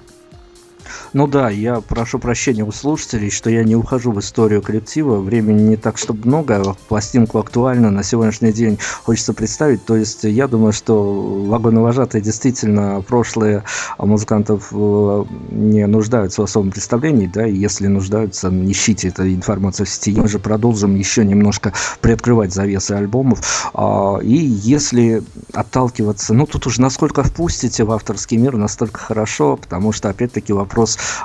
Ну 1.12 1.26
да, 1.26 1.50
я 1.50 1.80
прошу 1.80 2.18
прощения 2.18 2.64
у 2.64 2.72
слушателей, 2.72 3.30
что 3.30 3.50
я 3.50 3.64
не 3.64 3.76
ухожу 3.76 4.12
в 4.12 4.20
историю 4.20 4.62
коллектива. 4.62 5.16
Времени 5.16 5.62
не 5.62 5.76
так, 5.76 5.98
чтобы 5.98 6.26
много. 6.26 6.56
А 6.56 6.74
пластинку 6.88 7.38
актуально 7.38 7.90
на 7.90 8.02
сегодняшний 8.02 8.52
день 8.52 8.78
хочется 9.02 9.32
представить. 9.32 9.84
То 9.84 9.96
есть 9.96 10.24
я 10.24 10.48
думаю, 10.48 10.72
что 10.72 11.44
вагоновожатые 11.46 12.22
действительно 12.22 13.02
прошлые 13.06 13.64
музыкантов 13.98 14.68
э, 14.72 15.24
не 15.50 15.86
нуждаются 15.86 16.42
в 16.42 16.44
особом 16.44 16.70
представлении. 16.70 17.30
Да, 17.32 17.46
и 17.46 17.54
если 17.54 17.86
нуждаются, 17.86 18.48
ищите 18.48 19.08
эту 19.08 19.26
информацию 19.28 19.86
в 19.86 19.90
сети. 19.90 20.18
Мы 20.20 20.28
же 20.28 20.38
продолжим 20.38 20.94
еще 20.94 21.24
немножко 21.24 21.72
приоткрывать 22.00 22.52
завесы 22.52 22.92
альбомов. 22.92 23.70
А, 23.74 24.18
и 24.22 24.34
если 24.34 25.22
отталкиваться, 25.52 26.34
ну 26.34 26.46
тут 26.46 26.66
уже 26.66 26.80
насколько 26.80 27.22
впустите 27.22 27.84
в 27.84 27.92
авторский 27.92 28.36
мир, 28.36 28.56
настолько 28.56 29.00
хорошо, 29.00 29.56
потому 29.56 29.92
что 29.92 30.08
опять-таки 30.08 30.52
вопрос 30.52 30.75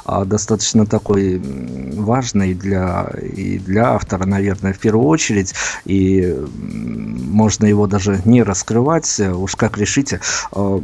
а, 0.06 0.26
достаточно 0.26 0.86
такой 0.86 1.42
важный 1.96 2.54
для, 2.54 3.12
и 3.22 3.58
для 3.58 3.94
автора, 3.94 4.26
наверное, 4.26 4.74
в 4.74 4.80
первую 4.80 5.08
очередь, 5.08 5.54
и 5.86 6.36
можно 6.56 7.66
его 7.66 7.88
даже 7.88 8.22
не 8.26 8.44
раскрывать, 8.44 9.20
уж 9.20 9.56
как 9.56 9.78
решите. 9.78 10.22
А, 10.52 10.82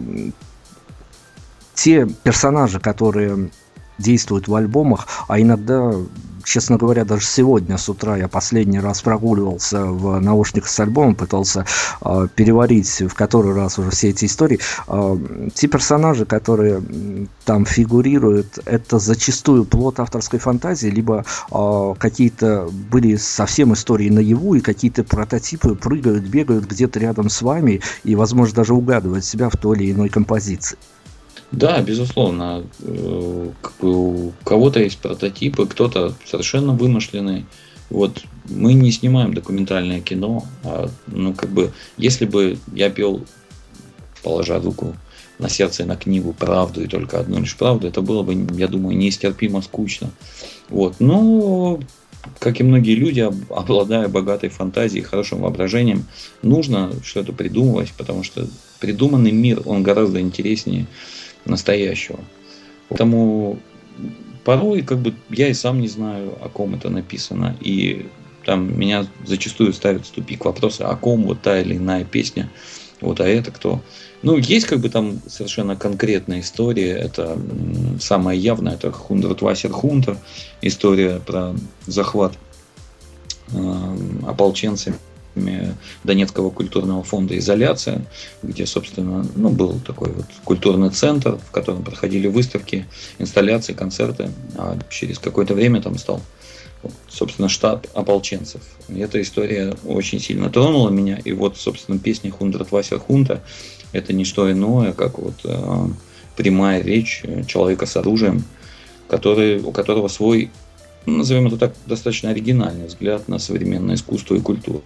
те 1.74 2.08
персонажи, 2.24 2.80
которые 2.80 3.50
действуют 3.98 4.48
в 4.48 4.56
альбомах, 4.56 5.08
а 5.28 5.40
иногда 5.40 5.94
честно 6.48 6.78
говоря, 6.78 7.04
даже 7.06 7.26
сегодня 7.26 7.78
с 7.78 7.90
утра 7.90 8.18
я 8.18 8.28
последний 8.28 8.80
раз 8.80 9.02
прогуливался 9.02 9.86
в 9.86 10.20
наушниках 10.20 10.70
с 10.70 10.80
альбомом, 10.80 11.16
пытался 11.16 11.66
э, 12.02 12.28
переварить 12.34 13.02
в 13.02 13.14
который 13.14 13.54
раз 13.54 13.78
уже 13.78 13.92
все 13.92 14.10
эти 14.10 14.26
истории. 14.26 14.60
Э, 14.88 15.18
те 15.54 15.68
персонажи, 15.68 16.26
которые 16.26 16.82
там 17.44 17.66
фигурируют, 17.66 18.60
это 18.66 18.98
зачастую 18.98 19.66
плод 19.66 20.00
авторской 20.00 20.40
фантазии, 20.40 20.88
либо 20.88 21.26
э, 21.52 21.94
какие-то 22.00 22.70
были 22.92 23.18
совсем 23.18 23.74
истории 23.74 24.10
наяву, 24.10 24.56
и 24.56 24.62
какие-то 24.62 25.04
прототипы 25.04 25.76
прыгают, 25.76 26.24
бегают 26.24 26.66
где-то 26.66 27.00
рядом 27.00 27.30
с 27.30 27.42
вами, 27.42 27.82
и, 28.06 28.16
возможно, 28.16 28.56
даже 28.56 28.74
угадывают 28.74 29.26
себя 29.26 29.50
в 29.50 29.58
той 29.58 29.78
или 29.78 29.92
иной 29.92 30.10
композиции. 30.10 30.78
Да, 31.52 31.82
безусловно. 31.82 32.64
Э, 32.82 33.52
как 33.62 33.74
бы 33.80 34.28
у 34.28 34.34
кого-то 34.44 34.82
есть 34.82 34.98
прототипы, 35.00 35.66
кто-то 35.66 36.14
совершенно 36.26 36.74
вымышленный. 36.74 37.46
Вот 37.90 38.24
мы 38.50 38.74
не 38.74 38.92
снимаем 38.92 39.34
документальное 39.34 40.02
кино, 40.02 40.44
а, 40.66 40.90
ну 41.08 41.34
как 41.34 41.50
бы, 41.50 41.72
если 41.96 42.26
бы 42.26 42.58
я 42.74 42.90
пел, 42.90 43.24
положа 44.24 44.60
руку 44.60 44.94
на 45.40 45.48
сердце 45.48 45.84
и 45.84 45.86
на 45.86 45.96
книгу 45.96 46.34
правду 46.34 46.84
и 46.84 46.88
только 46.88 47.20
одну 47.20 47.40
лишь 47.40 47.56
правду, 47.56 47.88
это 47.88 48.02
было 48.02 48.24
бы, 48.24 48.48
я 48.58 48.68
думаю, 48.68 48.98
нестерпимо 48.98 49.62
скучно. 49.62 50.10
Вот. 50.70 50.96
Но, 51.00 51.80
как 52.40 52.60
и 52.60 52.64
многие 52.64 52.96
люди, 52.96 53.22
обладая 53.50 54.10
богатой 54.10 54.50
фантазией 54.50 55.04
хорошим 55.04 55.42
воображением, 55.42 56.06
нужно 56.42 56.92
что-то 57.06 57.32
придумывать, 57.32 57.94
потому 57.98 58.24
что 58.24 58.48
придуманный 58.80 59.32
мир, 59.32 59.62
он 59.66 59.84
гораздо 59.84 60.20
интереснее 60.20 60.88
настоящего. 61.48 62.20
Поэтому 62.90 63.60
порой 64.44 64.82
как 64.82 65.00
бы 65.00 65.14
я 65.30 65.50
и 65.50 65.54
сам 65.54 65.82
не 65.82 65.88
знаю, 65.88 66.38
о 66.42 66.50
ком 66.50 66.76
это 66.76 66.90
написано. 66.90 67.56
И 67.60 68.08
там 68.46 68.80
меня 68.80 69.06
зачастую 69.26 69.74
ставят 69.74 70.06
в 70.06 70.12
тупик 70.12 70.46
вопросы, 70.46 70.84
о 70.84 70.96
ком 70.96 71.26
вот 71.26 71.42
та 71.42 71.60
или 71.60 71.76
иная 71.76 72.06
песня, 72.06 72.50
вот, 73.02 73.20
а 73.20 73.28
это 73.28 73.52
кто. 73.52 73.82
Ну, 74.24 74.38
есть 74.38 74.66
как 74.66 74.80
бы 74.80 74.90
там 74.90 75.20
совершенно 75.28 75.76
конкретная 75.76 76.40
история, 76.40 76.92
это 76.94 77.38
самая 78.00 78.38
явная, 78.38 78.76
это 78.76 78.92
Хундерт 78.92 79.42
Вассер 79.42 79.72
Хунтер, 79.72 80.18
история 80.62 81.20
про 81.20 81.56
захват 81.86 82.34
э, 83.52 83.98
ополченцами 84.26 84.96
Донецкого 86.04 86.50
культурного 86.50 87.04
фонда 87.04 87.38
«Изоляция», 87.38 88.02
где, 88.44 88.66
собственно, 88.66 89.26
ну, 89.36 89.50
был 89.50 89.80
такой 89.80 90.12
вот 90.12 90.26
культурный 90.44 90.90
центр, 90.90 91.38
в 91.38 91.52
котором 91.52 91.84
проходили 91.84 92.28
выставки, 92.28 92.86
инсталляции, 93.20 93.74
концерты. 93.74 94.30
А 94.58 94.78
через 94.90 95.20
какое-то 95.20 95.54
время 95.54 95.82
там 95.82 95.98
стал, 95.98 96.22
собственно, 97.10 97.50
штаб 97.50 97.88
ополченцев. 97.94 98.62
И 98.90 99.00
эта 99.00 99.22
история 99.22 99.76
очень 99.86 100.20
сильно 100.20 100.50
тронула 100.50 100.90
меня. 100.90 101.20
И 101.24 101.32
вот, 101.34 101.58
собственно, 101.58 102.00
песня 102.00 102.32
«Хундрат 102.32 102.72
Вася 102.72 103.00
Хунта»– 103.00 103.42
это 103.92 104.14
не 104.14 104.26
что 104.26 104.52
иное, 104.52 104.94
как 104.94 105.20
вот 105.20 105.36
э, 105.44 105.88
прямая 106.36 106.82
речь 106.82 107.24
человека 107.48 107.86
с 107.86 107.98
оружием, 107.98 108.44
который, 109.08 109.60
у 109.62 109.72
которого 109.72 110.08
свой 110.08 110.52
назовем 111.08 111.48
это 111.48 111.58
так, 111.58 111.74
достаточно 111.86 112.30
оригинальный 112.30 112.88
взгляд 112.88 113.28
на 113.28 113.40
современное 113.40 113.96
искусство 113.96 114.36
и 114.36 114.42
культуру. 114.42 114.84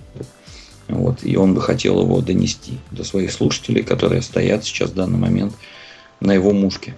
Вот, 0.88 1.24
и 1.24 1.38
он 1.38 1.54
бы 1.54 1.62
хотел 1.62 2.02
его 2.02 2.22
донести 2.22 2.78
до 2.92 3.04
своих 3.04 3.32
слушателей, 3.32 3.84
которые 3.84 4.22
стоят 4.22 4.64
сейчас 4.64 4.90
в 4.90 4.96
данный 4.96 5.20
момент 5.20 5.54
на 6.20 6.34
его 6.34 6.52
мушке. 6.52 6.96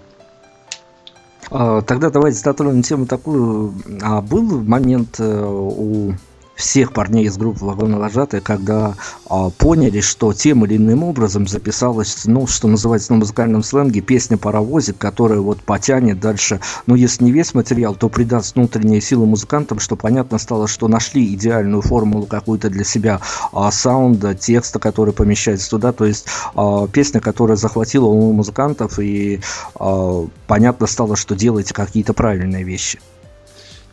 А, 1.52 1.82
тогда 1.82 2.10
давайте 2.10 2.40
затронем 2.40 2.82
тему 2.82 3.06
такую. 3.06 3.74
А 4.02 4.22
был 4.22 4.64
момент 4.64 5.20
э, 5.20 5.46
у 5.46 6.14
всех 6.56 6.94
парней 6.94 7.26
из 7.26 7.38
группы 7.38 7.66
вагоновожатые, 7.66 8.42
когда 8.42 8.96
а, 9.28 9.50
поняли, 9.50 10.02
что 10.02 10.34
тем 10.34 10.66
или 10.66 10.78
иным 10.78 11.04
образом 11.04 11.48
записалась, 11.48 12.26
ну, 12.26 12.48
что 12.48 12.68
называется 12.68 13.14
на 13.14 13.20
музыкальном 13.20 13.64
сленге, 13.64 14.02
песня 14.02 14.38
«Паровозик», 14.38 14.98
которая 14.98 15.40
вот 15.40 15.62
потянет 15.62 16.20
дальше, 16.20 16.60
ну, 16.86 16.96
если 16.96 17.24
не 17.24 17.32
весь 17.32 17.54
материал, 17.54 17.96
то 17.96 18.10
придаст 18.10 18.56
внутренние 18.56 19.02
силы 19.02 19.26
музыкантам, 19.26 19.80
что 19.80 19.96
понятно 19.96 20.38
стало, 20.38 20.68
что 20.68 20.88
нашли 20.88 21.34
идеальную 21.34 21.82
формулу 21.82 22.26
какую-то 22.26 22.70
для 22.70 22.84
себя 22.84 23.20
а, 23.52 23.72
саунда, 23.72 24.36
текста, 24.36 24.80
который 24.80 25.14
помещается 25.14 25.70
туда, 25.70 25.92
то 25.92 26.06
есть 26.06 26.28
а, 26.56 26.88
песня, 26.88 27.20
которая 27.20 27.58
захватила 27.58 28.06
у 28.06 28.32
музыкантов, 28.32 29.00
и 29.00 29.42
а, 29.76 30.28
понятно 30.48 30.88
стало, 30.88 31.16
что 31.16 31.36
делаете 31.36 31.74
какие-то 31.74 32.14
правильные 32.14 32.64
вещи. 32.64 33.00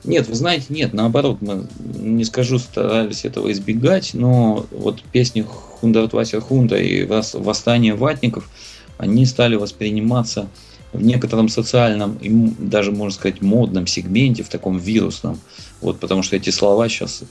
Нет, 0.04 0.28
вы 0.28 0.34
знаете, 0.34 0.66
нет, 0.70 0.94
наоборот, 0.94 1.38
мы, 1.40 1.66
не 1.78 2.24
скажу, 2.24 2.58
старались 2.58 3.24
этого 3.24 3.52
избегать, 3.52 4.14
но 4.14 4.66
вот 4.70 5.02
песни 5.02 5.42
Хундерт 5.42 6.14
Вася 6.14 6.40
Хунда 6.40 6.76
и 6.78 7.04
Восстание 7.04 7.94
ватников, 7.94 8.48
они 8.96 9.26
стали 9.26 9.56
восприниматься 9.56 10.48
в 10.92 11.02
некотором 11.02 11.48
социальном 11.48 12.16
и 12.20 12.28
даже, 12.58 12.92
можно 12.92 13.14
сказать, 13.14 13.42
модном 13.42 13.86
сегменте, 13.86 14.42
в 14.42 14.48
таком 14.48 14.78
вирусном. 14.78 15.38
Вот, 15.80 16.00
потому 16.00 16.22
что 16.22 16.36
эти 16.36 16.50
слова 16.50 16.88
сейчас 16.88 17.22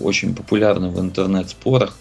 очень 0.00 0.34
популярны 0.34 0.90
в 0.90 1.00
интернет-спорах. 1.00 1.96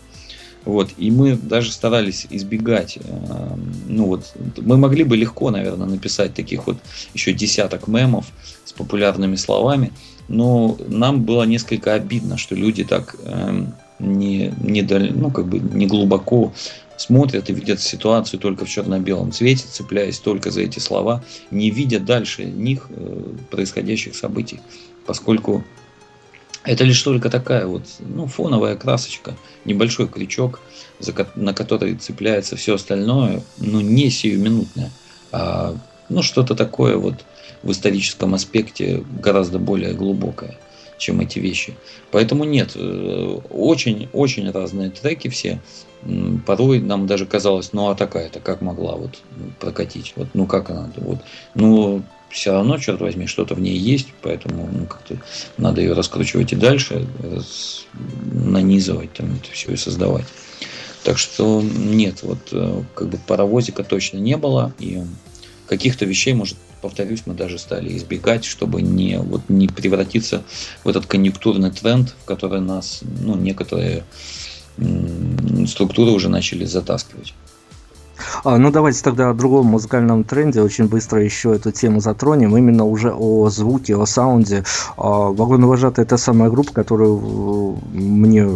Вот, 0.65 0.89
и 0.97 1.11
мы 1.11 1.35
даже 1.35 1.71
старались 1.71 2.25
избегать, 2.31 2.97
э, 2.97 3.55
ну 3.87 4.07
вот, 4.07 4.33
мы 4.57 4.77
могли 4.77 5.03
бы 5.03 5.15
легко, 5.15 5.51
наверное, 5.51 5.87
написать 5.87 6.33
таких 6.33 6.65
вот 6.65 6.77
еще 7.13 7.33
десяток 7.33 7.87
мемов 7.87 8.25
с 8.63 8.73
популярными 8.73 9.35
словами, 9.35 9.93
но 10.27 10.77
нам 10.87 11.23
было 11.23 11.43
несколько 11.43 11.93
обидно, 11.93 12.37
что 12.37 12.55
люди 12.55 12.83
так 12.83 13.15
э, 13.23 13.65
не, 13.99 14.53
не, 14.61 14.81
ну, 14.81 15.31
как 15.31 15.47
бы 15.47 15.59
не 15.59 15.87
глубоко 15.87 16.53
смотрят 16.97 17.49
и 17.49 17.53
видят 17.53 17.81
ситуацию 17.81 18.39
только 18.39 18.65
в 18.65 18.69
черно-белом 18.69 19.31
цвете, 19.31 19.65
цепляясь 19.69 20.19
только 20.19 20.51
за 20.51 20.61
эти 20.61 20.79
слова, 20.79 21.23
не 21.51 21.69
видя 21.69 21.99
дальше 21.99 22.45
них 22.45 22.87
э, 22.89 23.23
происходящих 23.51 24.15
событий, 24.15 24.59
поскольку 25.05 25.63
это 26.63 26.83
лишь 26.83 27.01
только 27.01 27.29
такая 27.29 27.67
вот 27.67 27.83
ну, 27.99 28.25
фоновая 28.27 28.75
красочка, 28.75 29.35
небольшой 29.65 30.07
крючок, 30.07 30.59
за, 30.99 31.13
на 31.35 31.53
который 31.53 31.95
цепляется 31.95 32.55
все 32.55 32.75
остальное, 32.75 33.43
но 33.57 33.81
не 33.81 34.09
сиюминутное, 34.09 34.91
а 35.31 35.75
ну, 36.09 36.21
что-то 36.21 36.55
такое 36.55 36.97
вот 36.97 37.25
в 37.65 37.71
историческом 37.71 38.33
аспекте 38.33 39.03
гораздо 39.21 39.59
более 39.59 39.93
глубокое, 39.93 40.57
чем 40.97 41.19
эти 41.19 41.39
вещи. 41.39 41.73
Поэтому 42.11 42.45
нет, 42.45 42.77
очень-очень 43.49 44.47
э, 44.47 44.51
разные 44.51 44.91
треки 44.91 45.27
все. 45.27 45.59
Порой 46.45 46.79
нам 46.79 47.07
даже 47.07 47.25
казалось, 47.25 47.73
ну 47.73 47.89
а 47.89 47.95
такая-то 47.95 48.39
как 48.39 48.61
могла 48.61 48.95
вот 48.95 49.19
прокатить? 49.59 50.13
Вот, 50.15 50.27
ну 50.35 50.45
как 50.45 50.69
она? 50.69 50.89
Вот, 50.97 51.19
ну 51.55 52.03
все 52.29 52.51
равно, 52.51 52.77
черт 52.77 53.01
возьми, 53.01 53.27
что-то 53.27 53.55
в 53.55 53.61
ней 53.61 53.77
есть, 53.77 54.07
поэтому 54.21 54.69
ну, 54.71 54.85
как-то 54.85 55.17
надо 55.57 55.81
ее 55.81 55.93
раскручивать 55.93 56.53
и 56.53 56.55
дальше, 56.55 57.07
раз, 57.23 57.85
нанизывать 58.31 59.13
там 59.13 59.35
это 59.35 59.51
все 59.51 59.71
и 59.71 59.77
создавать. 59.77 60.25
Так 61.03 61.17
что 61.17 61.61
нет, 61.61 62.23
вот 62.23 62.49
э, 62.51 62.83
как 62.93 63.09
бы 63.09 63.17
паровозика 63.25 63.83
точно 63.83 64.17
не 64.17 64.37
было, 64.37 64.73
и 64.79 65.01
каких-то 65.67 66.05
вещей, 66.05 66.33
может, 66.33 66.57
повторюсь, 66.85 67.23
мы 67.25 67.33
даже 67.33 67.57
стали 67.57 67.97
избегать, 67.97 68.45
чтобы 68.45 68.83
не, 68.83 69.17
вот, 69.17 69.41
не 69.49 69.67
превратиться 69.67 70.43
в 70.83 70.87
этот 70.87 71.07
конъюнктурный 71.07 71.71
тренд, 71.71 72.13
в 72.21 72.25
который 72.25 72.61
нас 72.61 72.99
ну, 73.21 73.35
некоторые 73.35 74.03
структуры 75.65 76.11
уже 76.11 76.29
начали 76.29 76.65
затаскивать. 76.65 77.33
А, 78.43 78.59
ну, 78.59 78.69
давайте 78.69 79.01
тогда 79.01 79.31
о 79.31 79.33
другом 79.33 79.65
музыкальном 79.65 80.23
тренде 80.23 80.61
очень 80.61 80.87
быстро 80.87 81.23
еще 81.23 81.55
эту 81.55 81.71
тему 81.71 82.01
затронем. 82.01 82.55
Именно 82.55 82.85
уже 82.85 83.11
о 83.11 83.49
звуке, 83.49 83.95
о 83.97 84.05
саунде. 84.05 84.63
А, 84.95 85.31
Вагоновожатый– 85.31 86.03
это 86.05 86.17
самая 86.17 86.51
группа, 86.51 86.71
которую 86.71 87.79
мне 87.93 88.47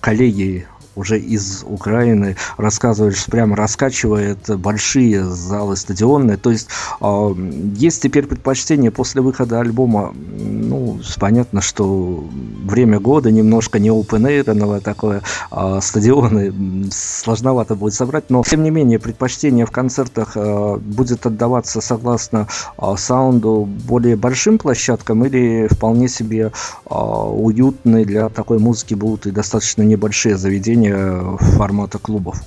коллеги 0.00 0.68
уже 0.96 1.18
из 1.18 1.64
Украины 1.66 2.36
рассказывает, 2.56 3.16
что 3.16 3.30
прямо 3.30 3.56
раскачивает 3.56 4.38
большие 4.58 5.24
залы 5.24 5.76
стадионные. 5.76 6.36
То 6.36 6.50
есть 6.50 6.68
э, 7.00 7.34
есть 7.76 8.02
теперь 8.02 8.26
предпочтение 8.26 8.90
после 8.90 9.22
выхода 9.22 9.60
альбома, 9.60 10.14
ну, 10.14 11.00
понятно, 11.18 11.60
что 11.60 12.24
время 12.64 13.00
года 13.00 13.30
немножко 13.30 13.78
не 13.78 13.88
open 13.88 14.80
такое, 14.80 15.22
э, 15.50 15.78
стадионы 15.82 16.52
сложновато 16.92 17.74
будет 17.74 17.94
собрать, 17.94 18.30
но 18.30 18.42
тем 18.42 18.62
не 18.62 18.70
менее 18.70 18.98
предпочтение 18.98 19.66
в 19.66 19.70
концертах 19.70 20.32
э, 20.36 20.76
будет 20.76 21.26
отдаваться 21.26 21.80
согласно 21.80 22.48
саунду 22.96 23.68
более 23.86 24.16
большим 24.16 24.58
площадкам 24.58 25.24
или 25.24 25.68
вполне 25.70 26.08
себе 26.08 26.52
э, 26.86 26.94
уютные 26.94 28.04
для 28.04 28.28
такой 28.28 28.58
музыки 28.58 28.94
будут 28.94 29.26
и 29.26 29.30
достаточно 29.30 29.82
небольшие 29.82 30.36
заведения 30.36 30.83
уровня 30.84 31.36
формата 31.38 31.98
клубов? 31.98 32.42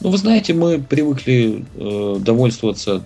Ну, 0.00 0.10
вы 0.10 0.18
знаете, 0.18 0.52
мы 0.52 0.78
привыкли 0.78 1.64
э, 1.74 2.16
довольствоваться 2.20 3.02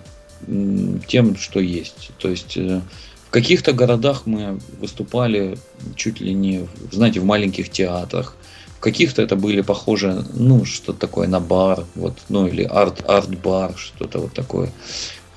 э, 0.47 0.97
тем, 1.07 1.37
что 1.37 1.59
есть. 1.59 2.11
То 2.17 2.29
есть 2.29 2.57
э, 2.57 2.81
в 3.27 3.31
каких-то 3.31 3.71
городах 3.71 4.23
мы 4.25 4.59
выступали 4.79 5.57
чуть 5.95 6.19
ли 6.19 6.33
не, 6.33 6.67
знаете, 6.91 7.21
в 7.21 7.25
маленьких 7.25 7.69
театрах. 7.69 8.35
В 8.77 8.81
каких-то 8.81 9.21
это 9.21 9.35
были 9.35 9.61
похожи, 9.61 10.25
ну, 10.33 10.65
что-то 10.65 10.99
такое 10.99 11.27
на 11.27 11.39
бар, 11.39 11.85
вот, 11.95 12.17
ну, 12.29 12.47
или 12.47 12.63
арт, 12.63 13.03
арт-бар, 13.07 13.73
что-то 13.77 14.19
вот 14.19 14.33
такое. 14.33 14.69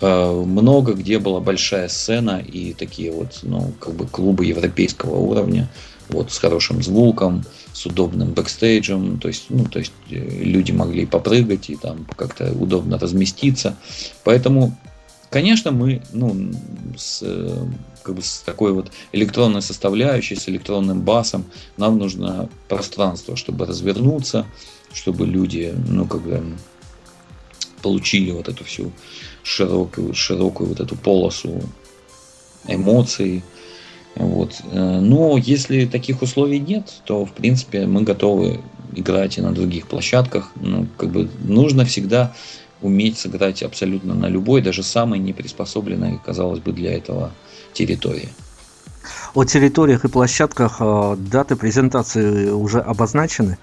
Э, 0.01 0.43
много 0.45 0.95
где 0.95 1.21
была 1.21 1.39
большая 1.39 1.89
сцена 1.89 2.41
и 2.41 2.73
такие 2.73 3.13
вот, 3.13 3.41
ну, 3.43 3.73
как 3.79 3.95
бы 3.95 4.07
клубы 4.07 4.45
европейского 4.45 5.15
уровня, 5.15 5.69
вот, 6.09 6.33
с 6.33 6.39
хорошим 6.39 6.83
звуком, 6.83 7.45
с 7.75 7.87
удобным 7.87 8.33
бэкстейджем, 8.33 9.19
то 9.19 9.29
есть, 9.29 9.47
ну, 9.49 9.65
то 9.65 9.81
есть 9.81 9.93
э, 10.09 10.15
люди 10.17 10.71
могли 10.71 11.07
попрыгать 11.07 11.69
и 11.71 11.77
там 11.77 12.07
как-то 12.17 12.53
удобно 12.53 12.99
разместиться. 12.99 13.77
Поэтому, 14.23 14.79
конечно, 15.29 15.73
мы 15.73 16.01
ну, 16.13 16.53
с, 16.97 17.21
э, 17.23 17.67
как 18.05 18.15
бы 18.15 18.23
с 18.23 18.39
такой 18.47 18.73
вот 18.73 18.93
электронной 19.11 19.61
составляющей, 19.61 20.37
с 20.37 20.49
электронным 20.49 21.03
басом, 21.03 21.45
нам 21.77 21.99
нужно 21.99 22.49
пространство, 22.69 23.35
чтобы 23.35 23.67
развернуться, 23.67 24.47
чтобы 24.93 25.27
люди, 25.27 25.75
ну, 25.89 26.07
как 26.07 26.23
бы 26.23 26.57
получили 27.83 28.31
вот 28.31 28.49
эту 28.49 28.65
всю 28.65 28.93
широкую, 29.43 30.15
широкую 30.15 30.69
вот 30.69 30.81
эту 30.81 30.95
полосу 30.95 31.61
эмоций, 32.69 33.43
вот. 34.17 34.61
Э, 34.71 35.01
но 35.01 35.37
если 35.37 35.87
таких 35.87 36.23
условий 36.23 36.61
нет, 36.61 36.93
то 37.05 37.25
в 37.25 37.33
принципе 37.33 37.87
мы 37.87 38.03
готовы 38.03 38.61
играть 38.95 39.39
и 39.39 39.41
на 39.41 39.53
других 39.53 39.87
площадках. 39.89 40.51
Ну, 40.57 40.87
как 40.97 41.11
бы 41.11 41.29
нужно 41.43 41.85
всегда 41.85 42.33
уметь 42.81 43.19
сыграть 43.19 43.63
абсолютно 43.63 44.15
на 44.15 44.27
любой, 44.27 44.61
даже 44.61 44.83
самой 44.83 45.19
неприспособленной, 45.19 46.21
казалось 46.25 46.61
бы, 46.61 46.73
для 46.73 46.93
этого 46.93 47.33
территории. 47.73 48.29
О 49.35 49.45
территориях 49.45 50.05
и 50.05 50.09
площадках 50.09 50.77
э, 50.81 51.17
даты 51.19 51.57
презентации 51.57 52.51
уже 52.51 52.81
обозначены? 52.81 53.59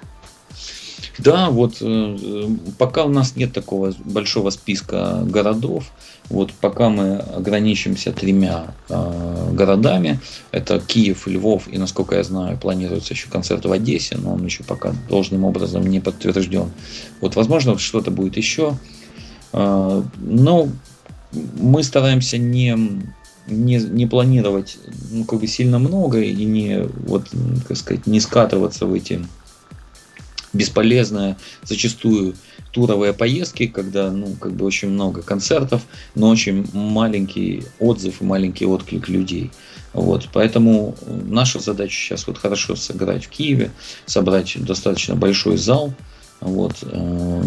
Да, 1.17 1.49
вот 1.49 1.77
э, 1.81 2.47
пока 2.77 3.05
у 3.05 3.09
нас 3.09 3.35
нет 3.35 3.53
такого 3.53 3.93
большого 4.05 4.49
списка 4.49 5.21
городов, 5.23 5.85
вот 6.31 6.53
пока 6.53 6.89
мы 6.89 7.17
ограничимся 7.17 8.11
тремя 8.11 8.73
э, 8.89 9.49
городами, 9.53 10.19
это 10.51 10.79
Киев, 10.79 11.27
Львов 11.27 11.67
и, 11.67 11.77
насколько 11.77 12.15
я 12.15 12.23
знаю, 12.23 12.57
планируется 12.57 13.13
еще 13.13 13.29
концерт 13.29 13.65
в 13.65 13.71
Одессе, 13.71 14.17
но 14.17 14.33
он 14.33 14.45
еще 14.45 14.63
пока 14.63 14.93
должным 15.09 15.43
образом 15.43 15.85
не 15.85 15.99
подтвержден. 15.99 16.71
Вот, 17.19 17.35
возможно, 17.35 17.77
что-то 17.77 18.11
будет 18.11 18.37
еще. 18.37 18.77
Э, 19.53 20.03
но 20.17 20.69
мы 21.31 21.83
стараемся 21.83 22.37
не 22.37 22.77
не, 23.47 23.77
не 23.77 24.05
планировать 24.05 24.77
ну, 25.11 25.25
как 25.25 25.39
бы 25.39 25.47
сильно 25.47 25.79
много 25.79 26.21
и 26.21 26.45
не 26.45 26.83
вот, 27.05 27.27
как 27.67 27.75
сказать, 27.75 28.07
не 28.07 28.19
скатываться 28.19 28.85
в 28.85 28.93
эти 28.93 29.25
бесполезные 30.53 31.37
зачастую 31.63 32.35
туровые 32.71 33.13
поездки, 33.13 33.67
когда 33.67 34.11
ну, 34.11 34.35
как 34.39 34.53
бы 34.53 34.65
очень 34.65 34.89
много 34.89 35.21
концертов, 35.21 35.81
но 36.15 36.29
очень 36.29 36.65
маленький 36.73 37.63
отзыв 37.79 38.21
и 38.21 38.23
маленький 38.23 38.65
отклик 38.65 39.09
людей. 39.09 39.51
Вот, 39.93 40.29
поэтому 40.31 40.95
наша 41.05 41.59
задача 41.59 41.93
сейчас 41.93 42.25
вот 42.27 42.37
хорошо 42.37 42.75
сыграть 42.75 43.25
в 43.25 43.29
Киеве, 43.29 43.71
собрать 44.05 44.55
достаточно 44.63 45.15
большой 45.15 45.57
зал, 45.57 45.93
вот, 46.39 46.77
э, 46.81 47.43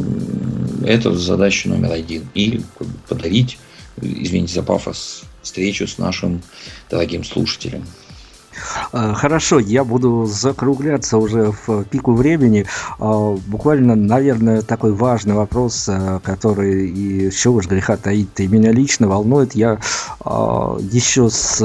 это 0.87 1.15
задача 1.15 1.69
номер 1.69 1.93
один. 1.93 2.29
И 2.35 2.61
как 2.79 2.87
бы, 2.87 2.99
подарить, 3.09 3.59
извините 4.01 4.55
за 4.55 4.63
пафос, 4.63 5.23
встречу 5.43 5.87
с 5.87 5.99
нашим 5.99 6.43
дорогим 6.91 7.25
слушателем. 7.25 7.85
А, 8.93 9.15
хорошо, 9.15 9.59
я 9.59 9.85
буду 9.85 10.27
закругляться 10.27 11.19
уже 11.19 11.53
в 11.67 11.85
пику 11.85 12.15
времени. 12.15 12.67
А, 12.99 13.37
буквально, 13.47 13.95
наверное, 13.95 14.63
такой 14.63 14.93
важный 14.93 15.35
вопрос, 15.35 15.89
а, 15.89 16.21
который 16.21 16.89
и 16.89 17.31
чего 17.31 17.57
уж 17.57 17.67
греха 17.67 17.97
таит, 17.97 18.41
и 18.41 18.47
меня 18.47 18.73
лично 18.73 19.09
волнует. 19.09 19.55
Я 19.55 19.79
еще 20.25 21.31
с 21.31 21.63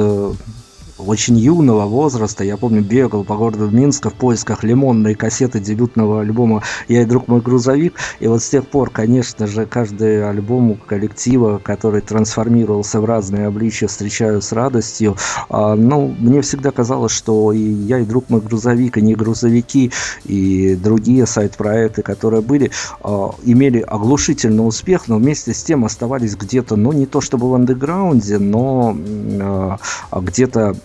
очень 1.06 1.38
юного 1.38 1.86
возраста. 1.86 2.44
Я 2.44 2.58
помню, 2.58 2.82
бегал 2.82 3.24
по 3.24 3.36
городу 3.36 3.70
Минска 3.70 4.10
в 4.10 4.14
поисках 4.14 4.64
лимонной 4.64 5.16
кассеты 5.16 5.60
дебютного 5.60 6.22
альбома 6.22 6.64
«Я 6.88 7.02
и 7.02 7.06
друг 7.06 7.28
мой 7.28 7.42
грузовик». 7.42 7.96
И 8.20 8.28
вот 8.28 8.42
с 8.42 8.50
тех 8.50 8.68
пор, 8.68 8.90
конечно 8.90 9.48
же, 9.48 9.66
каждый 9.66 10.28
альбом 10.28 10.72
у 10.72 10.76
коллектива, 10.76 11.60
который 11.64 12.02
трансформировался 12.02 13.02
в 13.02 13.06
разные 13.06 13.48
обличия, 13.48 13.88
встречаю 13.88 14.42
с 14.42 14.52
радостью. 14.52 15.16
А, 15.50 15.76
ну, 15.76 16.14
мне 16.20 16.42
всегда 16.42 16.72
казалось, 16.72 17.12
что 17.12 17.52
и 17.52 17.60
«Я 17.60 18.00
и 18.00 18.06
друг 18.06 18.30
мой 18.30 18.42
грузовик», 18.42 18.98
и 18.98 19.02
«Не 19.02 19.16
грузовики», 19.16 19.92
и 20.26 20.76
другие 20.76 21.26
сайт-проекты, 21.26 22.02
которые 22.02 22.42
были, 22.42 22.72
а, 23.02 23.32
имели 23.44 23.80
оглушительный 23.80 24.68
успех, 24.68 25.08
но 25.08 25.18
вместе 25.18 25.54
с 25.54 25.64
тем 25.64 25.86
оставались 25.86 26.36
где-то, 26.36 26.76
ну, 26.76 26.92
не 26.92 27.06
то 27.06 27.22
чтобы 27.22 27.50
в 27.50 27.54
андеграунде, 27.54 28.38
но 28.38 28.96
а, 29.42 29.78
где-то 30.22 30.76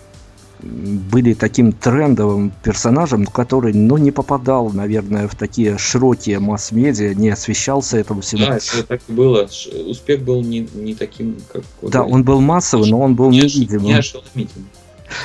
были 0.65 1.33
таким 1.33 1.71
трендовым 1.71 2.51
персонажем, 2.63 3.25
который, 3.25 3.73
ну, 3.73 3.97
не 3.97 4.11
попадал, 4.11 4.71
наверное, 4.71 5.27
в 5.27 5.35
такие 5.35 5.77
широкие 5.77 6.39
масс-медиа, 6.39 7.13
не 7.13 7.29
освещался 7.29 7.97
этому 7.97 8.21
всему. 8.21 8.47
Да, 8.47 8.57
это 8.57 8.83
так 8.83 9.01
и 9.07 9.11
было. 9.11 9.47
Успех 9.87 10.21
был 10.23 10.41
не, 10.41 10.67
не 10.73 10.95
таким, 10.95 11.37
как... 11.51 11.63
Да, 11.81 12.03
он 12.03 12.23
был 12.23 12.41
массовый, 12.41 12.89
но 12.89 12.99
он 12.99 13.15
был 13.15 13.29
невидимым. 13.29 13.85
Не 13.85 13.93
ошеломительным. 13.93 14.69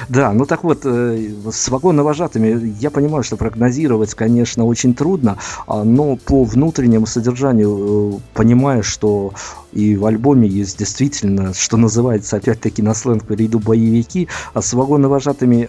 Да, 0.09 0.32
ну 0.32 0.47
так 0.47 0.64
вот, 0.64 0.80
э, 0.84 1.30
с 1.51 1.68
вагонно-вожатыми 1.68 2.76
я 2.80 2.91
понимаю, 2.91 3.22
что 3.22 3.36
прогнозировать, 3.36 4.14
конечно, 4.14 4.64
очень 4.64 4.95
трудно, 4.95 5.38
а, 5.66 5.84
но 5.84 6.16
по 6.16 6.45
внутреннему 6.45 7.07
содержанию 7.07 8.16
э, 8.16 8.20
понимаю, 8.34 8.82
что 8.82 9.32
и 9.72 9.97
в 9.97 10.05
альбоме 10.07 10.49
есть 10.49 10.78
действительно, 10.78 11.55
что 11.55 11.76
называется, 11.76 12.36
опять-таки 12.36 12.82
на 12.82 12.95
сленг 12.95 13.26
перейду 13.26 13.61
боевики, 13.61 14.28
а 14.55 14.62
с 14.62 14.72
вагонно-вожатыми 14.72 15.68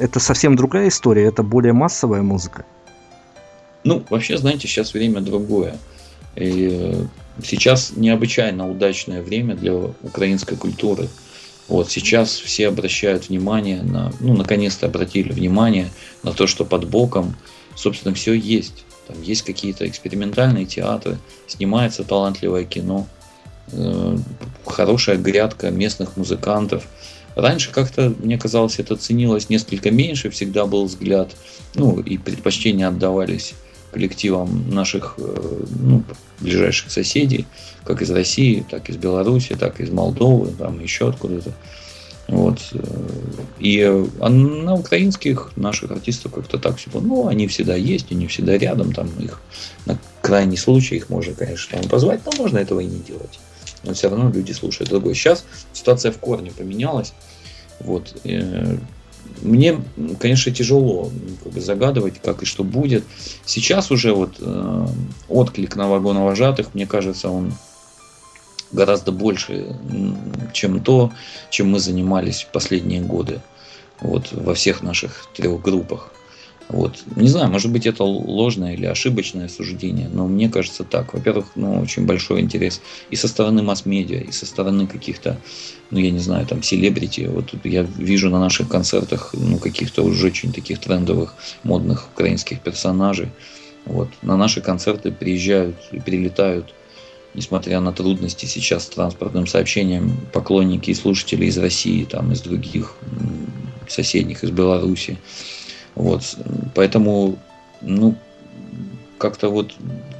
это 0.00 0.20
совсем 0.20 0.56
другая 0.56 0.88
история, 0.88 1.24
это 1.24 1.42
более 1.42 1.72
массовая 1.72 2.22
музыка. 2.22 2.64
Ну, 3.84 4.02
вообще, 4.10 4.38
знаете, 4.38 4.68
сейчас 4.68 4.94
время 4.94 5.20
другое. 5.20 5.76
И 6.36 6.68
э, 6.72 7.04
сейчас 7.42 7.92
необычайно 7.96 8.70
удачное 8.70 9.22
время 9.22 9.54
для 9.54 9.74
украинской 9.74 10.56
культуры– 10.56 11.08
вот 11.70 11.90
сейчас 11.90 12.30
все 12.32 12.68
обращают 12.68 13.28
внимание 13.28 13.82
на, 13.82 14.12
ну, 14.20 14.34
наконец-то 14.34 14.86
обратили 14.86 15.32
внимание 15.32 15.88
на 16.22 16.32
то, 16.32 16.46
что 16.46 16.64
под 16.64 16.88
боком, 16.88 17.36
собственно, 17.76 18.14
все 18.14 18.32
есть. 18.32 18.84
Там 19.06 19.22
есть 19.22 19.42
какие-то 19.42 19.88
экспериментальные 19.88 20.66
театры, 20.66 21.18
снимается 21.46 22.04
талантливое 22.04 22.64
кино, 22.64 23.06
э, 23.72 24.18
хорошая 24.66 25.16
грядка 25.16 25.70
местных 25.70 26.16
музыкантов. 26.16 26.84
Раньше 27.36 27.70
как-то, 27.70 28.12
мне 28.18 28.36
казалось, 28.36 28.80
это 28.80 28.96
ценилось 28.96 29.48
несколько 29.48 29.92
меньше, 29.92 30.30
всегда 30.30 30.66
был 30.66 30.84
взгляд, 30.86 31.30
ну, 31.74 32.00
и 32.00 32.18
предпочтения 32.18 32.88
отдавались 32.88 33.54
коллективам 33.90 34.70
наших 34.70 35.14
э, 35.18 35.64
ну, 35.80 36.02
ближайших 36.40 36.90
соседей, 36.90 37.46
как 37.84 38.02
из 38.02 38.10
России, 38.10 38.64
так 38.68 38.88
из 38.88 38.96
Беларуси, 38.96 39.54
так 39.54 39.80
из 39.80 39.90
Молдовы, 39.90 40.52
там 40.52 40.80
еще 40.80 41.08
откуда-то. 41.08 41.52
Вот. 42.28 42.60
Э, 42.72 42.78
и 43.58 43.80
а 44.20 44.28
на 44.28 44.74
украинских 44.74 45.52
наших 45.56 45.90
артистов 45.90 46.32
как-то 46.32 46.58
так 46.58 46.76
все 46.76 46.90
ну, 46.94 47.26
они 47.26 47.48
всегда 47.48 47.74
есть, 47.74 48.12
они 48.12 48.26
всегда 48.28 48.56
рядом, 48.56 48.92
там 48.92 49.08
их 49.18 49.40
на 49.86 49.98
крайний 50.22 50.56
случай 50.56 50.96
их 50.96 51.08
можно, 51.10 51.34
конечно, 51.34 51.78
там 51.78 51.90
позвать, 51.90 52.20
но 52.24 52.32
можно 52.38 52.58
этого 52.58 52.80
и 52.80 52.86
не 52.86 53.00
делать. 53.00 53.40
Но 53.82 53.94
все 53.94 54.08
равно 54.08 54.30
люди 54.30 54.52
слушают 54.52 54.90
другой. 54.90 55.14
Сейчас 55.14 55.44
ситуация 55.72 56.12
в 56.12 56.18
корне 56.18 56.52
поменялась. 56.52 57.12
Вот. 57.80 58.14
Мне, 59.42 59.82
конечно, 60.18 60.52
тяжело 60.52 61.10
как 61.42 61.52
бы, 61.52 61.60
загадывать, 61.60 62.20
как 62.22 62.42
и 62.42 62.46
что 62.46 62.64
будет. 62.64 63.04
Сейчас 63.44 63.90
уже 63.90 64.12
вот 64.12 64.36
э, 64.38 64.86
отклик 65.28 65.76
на 65.76 65.88
вагоновожатых, 65.88 66.74
мне 66.74 66.86
кажется, 66.86 67.30
он 67.30 67.52
гораздо 68.72 69.12
больше, 69.12 69.76
чем 70.52 70.80
то, 70.80 71.12
чем 71.50 71.70
мы 71.70 71.80
занимались 71.80 72.46
последние 72.52 73.00
годы 73.00 73.40
вот, 74.00 74.32
во 74.32 74.54
всех 74.54 74.82
наших 74.82 75.26
трех 75.34 75.60
группах. 75.60 76.10
Вот. 76.70 77.02
Не 77.16 77.28
знаю, 77.28 77.50
может 77.50 77.72
быть, 77.72 77.84
это 77.86 78.04
ложное 78.04 78.74
или 78.74 78.86
ошибочное 78.86 79.48
суждение, 79.48 80.08
но 80.08 80.28
мне 80.28 80.48
кажется 80.48 80.84
так. 80.84 81.12
Во-первых, 81.14 81.46
ну, 81.56 81.80
очень 81.80 82.06
большой 82.06 82.40
интерес 82.40 82.80
и 83.10 83.16
со 83.16 83.26
стороны 83.26 83.62
масс-медиа, 83.62 84.20
и 84.20 84.30
со 84.30 84.46
стороны 84.46 84.86
каких-то, 84.86 85.36
ну, 85.90 85.98
я 85.98 86.12
не 86.12 86.20
знаю, 86.20 86.46
там, 86.46 86.62
селебрити. 86.62 87.22
Вот 87.22 87.52
я 87.64 87.82
вижу 87.82 88.30
на 88.30 88.38
наших 88.38 88.68
концертах, 88.68 89.34
ну, 89.34 89.58
каких-то 89.58 90.04
уже 90.04 90.28
очень 90.28 90.52
таких 90.52 90.78
трендовых, 90.78 91.34
модных 91.64 92.08
украинских 92.14 92.60
персонажей. 92.60 93.30
Вот. 93.84 94.08
На 94.22 94.36
наши 94.36 94.60
концерты 94.60 95.10
приезжают 95.10 95.76
и 95.90 95.98
прилетают, 95.98 96.72
несмотря 97.34 97.80
на 97.80 97.92
трудности 97.92 98.46
сейчас 98.46 98.84
с 98.84 98.90
транспортным 98.90 99.48
сообщением, 99.48 100.16
поклонники 100.32 100.90
и 100.90 100.94
слушатели 100.94 101.46
из 101.46 101.58
России, 101.58 102.04
там, 102.04 102.30
из 102.30 102.42
других 102.42 102.94
соседних, 103.88 104.44
из 104.44 104.50
Беларуси. 104.50 105.18
Вот, 105.94 106.22
поэтому, 106.74 107.38
ну, 107.80 108.14
как-то 109.18 109.50
вот 109.50 109.74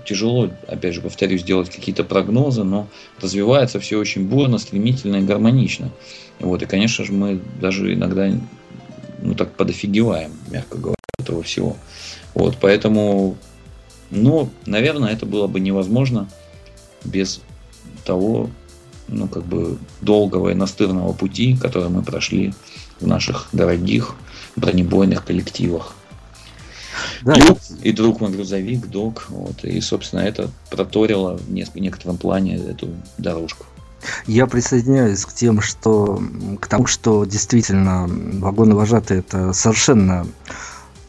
тяжело, 0.04 0.50
опять 0.66 0.94
же, 0.94 1.00
повторюсь, 1.00 1.42
делать 1.42 1.70
какие-то 1.70 2.04
прогнозы, 2.04 2.64
но 2.64 2.86
развивается 3.20 3.80
все 3.80 3.98
очень 3.98 4.28
бурно, 4.28 4.58
стремительно 4.58 5.16
и 5.16 5.22
гармонично. 5.22 5.90
Вот, 6.38 6.62
и, 6.62 6.66
конечно 6.66 7.04
же, 7.04 7.12
мы 7.12 7.40
даже 7.60 7.94
иногда, 7.94 8.30
ну, 9.22 9.34
так 9.34 9.52
подофигеваем, 9.52 10.32
мягко 10.50 10.76
говоря, 10.76 10.96
этого 11.18 11.42
всего. 11.42 11.76
Вот, 12.34 12.56
поэтому, 12.60 13.36
ну, 14.10 14.50
наверное, 14.66 15.12
это 15.12 15.26
было 15.26 15.46
бы 15.46 15.60
невозможно 15.60 16.28
без 17.04 17.40
того, 18.04 18.50
ну, 19.08 19.28
как 19.28 19.44
бы, 19.44 19.78
долгого 20.00 20.50
и 20.50 20.54
настырного 20.54 21.12
пути, 21.12 21.56
который 21.56 21.88
мы 21.88 22.02
прошли 22.02 22.52
в 23.00 23.06
наших 23.06 23.48
дорогих 23.52 24.14
бронебойных 24.56 25.24
коллективах. 25.24 25.94
Да. 27.22 27.34
И, 27.34 27.88
и 27.88 27.92
друг 27.92 28.20
мой 28.20 28.30
грузовик, 28.30 28.86
док. 28.86 29.26
Вот, 29.28 29.64
и, 29.64 29.80
собственно, 29.80 30.20
это 30.20 30.50
проторило 30.70 31.36
в 31.36 31.50
некотором 31.50 32.16
плане 32.16 32.56
эту 32.56 32.88
дорожку. 33.18 33.66
Я 34.26 34.46
присоединяюсь 34.46 35.24
к 35.24 35.32
тем, 35.32 35.60
что 35.60 36.22
к 36.60 36.66
тому, 36.66 36.86
что 36.86 37.24
действительно 37.24 38.06
вагоны 38.08 38.74
вожатые 38.74 39.20
это 39.20 39.52
совершенно 39.52 40.26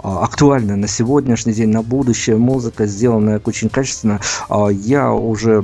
актуальная 0.04 0.76
на 0.76 0.88
сегодняшний 0.88 1.54
день, 1.54 1.70
на 1.70 1.82
будущее 1.82 2.38
музыка, 2.38 2.86
сделанная 2.86 3.42
очень 3.44 3.70
качественно. 3.70 4.20
А, 4.50 4.70
я 4.70 5.12
уже 5.12 5.64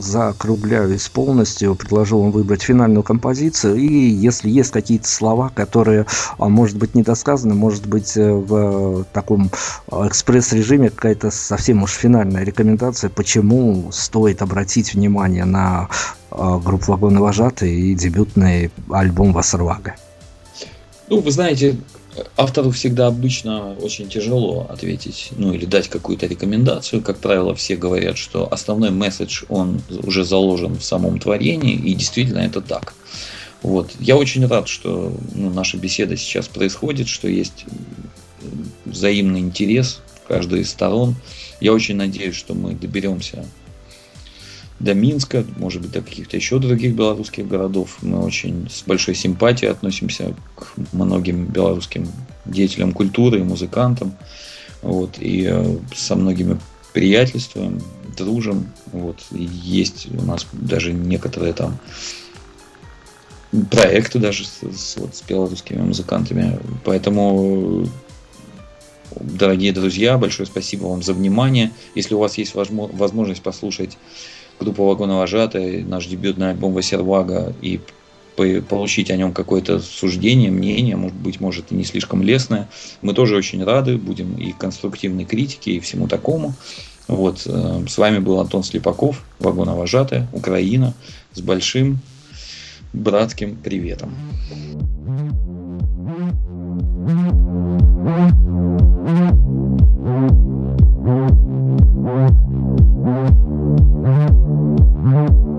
закругляюсь 0.00 1.08
полностью, 1.08 1.74
предложу 1.74 2.20
вам 2.20 2.30
выбрать 2.30 2.62
финальную 2.62 3.02
композицию, 3.02 3.76
и 3.76 3.86
если 3.86 4.50
есть 4.50 4.70
какие-то 4.70 5.08
слова, 5.08 5.50
которые, 5.54 6.06
а, 6.38 6.48
может 6.48 6.76
быть, 6.76 6.94
недосказаны, 6.94 7.54
может 7.54 7.86
быть, 7.86 8.16
э, 8.16 8.32
в 8.32 9.04
таком 9.12 9.50
экспресс-режиме 9.90 10.90
какая-то 10.90 11.30
совсем 11.30 11.82
уж 11.82 11.92
финальная 11.92 12.44
рекомендация, 12.44 13.10
почему 13.10 13.90
стоит 13.92 14.42
обратить 14.42 14.94
внимание 14.94 15.44
на 15.44 15.88
группу 16.30 16.92
«Вагоны 16.92 17.20
вожатые» 17.20 17.74
и 17.74 17.94
дебютный 17.94 18.72
альбом 18.90 19.32
«Вассервага». 19.32 19.94
Ну, 21.08 21.20
вы 21.20 21.30
знаете, 21.30 21.76
автору 22.36 22.70
всегда 22.70 23.06
обычно 23.06 23.74
очень 23.74 24.08
тяжело 24.08 24.66
ответить, 24.68 25.30
ну 25.36 25.52
или 25.52 25.64
дать 25.64 25.88
какую-то 25.88 26.26
рекомендацию. 26.26 27.02
Как 27.02 27.18
правило, 27.18 27.54
все 27.54 27.76
говорят, 27.76 28.18
что 28.18 28.52
основной 28.52 28.90
месседж, 28.90 29.44
он 29.48 29.80
уже 30.02 30.24
заложен 30.24 30.76
в 30.76 30.84
самом 30.84 31.18
творении, 31.18 31.74
и 31.74 31.94
действительно 31.94 32.40
это 32.40 32.60
так. 32.60 32.94
Вот. 33.62 33.90
Я 33.98 34.16
очень 34.16 34.46
рад, 34.46 34.68
что 34.68 35.16
ну, 35.34 35.50
наша 35.50 35.76
беседа 35.76 36.16
сейчас 36.16 36.48
происходит, 36.48 37.08
что 37.08 37.28
есть 37.28 37.64
взаимный 38.84 39.40
интерес 39.40 40.00
каждой 40.28 40.60
из 40.60 40.70
сторон. 40.70 41.16
Я 41.60 41.72
очень 41.72 41.96
надеюсь, 41.96 42.36
что 42.36 42.54
мы 42.54 42.74
доберемся 42.74 43.44
до 44.84 44.94
Минска, 44.94 45.44
может 45.56 45.82
быть, 45.82 45.92
до 45.92 46.02
каких-то 46.02 46.36
еще 46.36 46.58
других 46.58 46.94
белорусских 46.94 47.48
городов. 47.48 47.98
Мы 48.02 48.20
очень 48.20 48.68
с 48.70 48.82
большой 48.82 49.14
симпатией 49.14 49.70
относимся 49.70 50.34
к 50.54 50.74
многим 50.92 51.46
белорусским 51.46 52.06
деятелям 52.44 52.92
культуры 52.92 53.40
и 53.40 53.42
музыкантам. 53.42 54.14
Вот, 54.82 55.16
и 55.18 55.48
э, 55.50 55.78
со 55.94 56.14
многими 56.14 56.58
приятельствуем, 56.92 57.82
дружим. 58.16 58.68
Вот, 58.92 59.18
и 59.32 59.42
есть 59.42 60.08
у 60.12 60.22
нас 60.22 60.46
даже 60.52 60.92
некоторые 60.92 61.54
там 61.54 61.78
проекты 63.70 64.18
даже 64.18 64.44
с, 64.44 64.60
с, 64.62 64.96
вот, 64.96 65.16
с 65.16 65.22
белорусскими 65.22 65.80
музыкантами. 65.80 66.58
Поэтому 66.84 67.86
дорогие 69.20 69.72
друзья, 69.72 70.18
большое 70.18 70.46
спасибо 70.46 70.86
вам 70.86 71.02
за 71.02 71.14
внимание. 71.14 71.70
Если 71.94 72.14
у 72.14 72.18
вас 72.18 72.36
есть 72.36 72.54
возможность 72.54 73.42
послушать 73.42 73.96
группа 74.60 74.84
Вагоновожатая, 74.84 75.84
наш 75.84 76.06
дебютный 76.06 76.50
альбом 76.50 76.72
Васервага, 76.72 77.54
и 77.62 77.80
получить 78.36 79.10
о 79.10 79.16
нем 79.16 79.32
какое-то 79.32 79.78
суждение, 79.78 80.50
мнение, 80.50 80.96
может 80.96 81.16
быть, 81.16 81.40
может 81.40 81.70
и 81.70 81.74
не 81.74 81.84
слишком 81.84 82.22
лестное. 82.22 82.68
Мы 83.00 83.14
тоже 83.14 83.36
очень 83.36 83.62
рады, 83.62 83.96
будем 83.96 84.36
и 84.36 84.52
конструктивной 84.52 85.24
критике, 85.24 85.72
и 85.72 85.80
всему 85.80 86.08
такому. 86.08 86.54
Вот, 87.06 87.42
э, 87.46 87.84
с 87.86 87.98
вами 87.98 88.18
был 88.18 88.40
Антон 88.40 88.64
Слепаков, 88.64 89.24
Вагоновожатая, 89.38 90.28
Украина, 90.32 90.94
с 91.32 91.40
большим 91.40 92.00
братским 92.92 93.56
приветом. 93.56 94.14
Mm-hmm. 105.04 105.53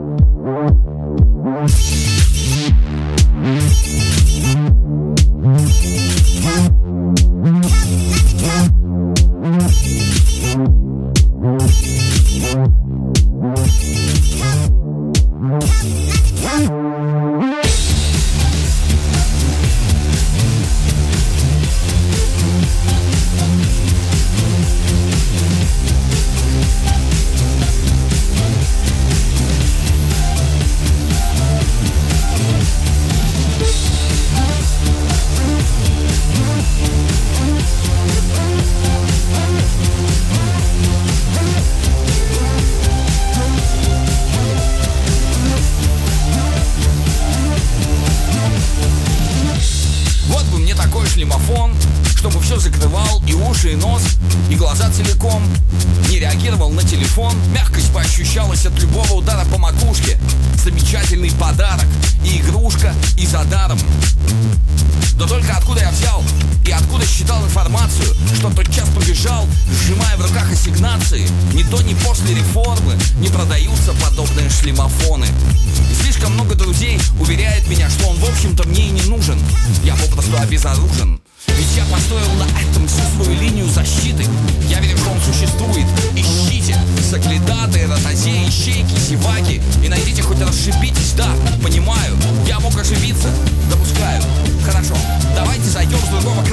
hustle. 96.15 96.44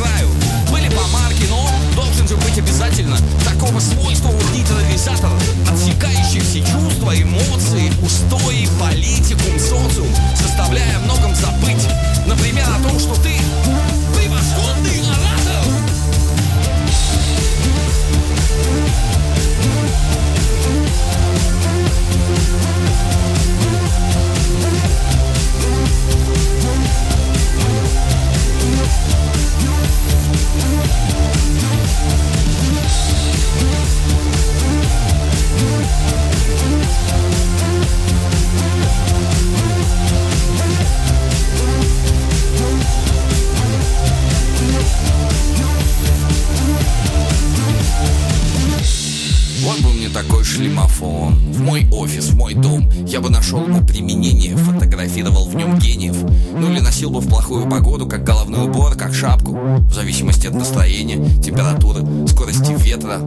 плохую 57.52 57.70
погоду, 57.70 58.06
как 58.06 58.24
головной 58.24 58.64
убор, 58.64 58.94
как 58.96 59.12
шапку, 59.12 59.52
в 59.52 59.92
зависимости 59.92 60.46
от 60.46 60.54
настроения, 60.54 61.18
температуры, 61.40 62.00
скорости 62.26 62.72
ветра, 62.78 63.18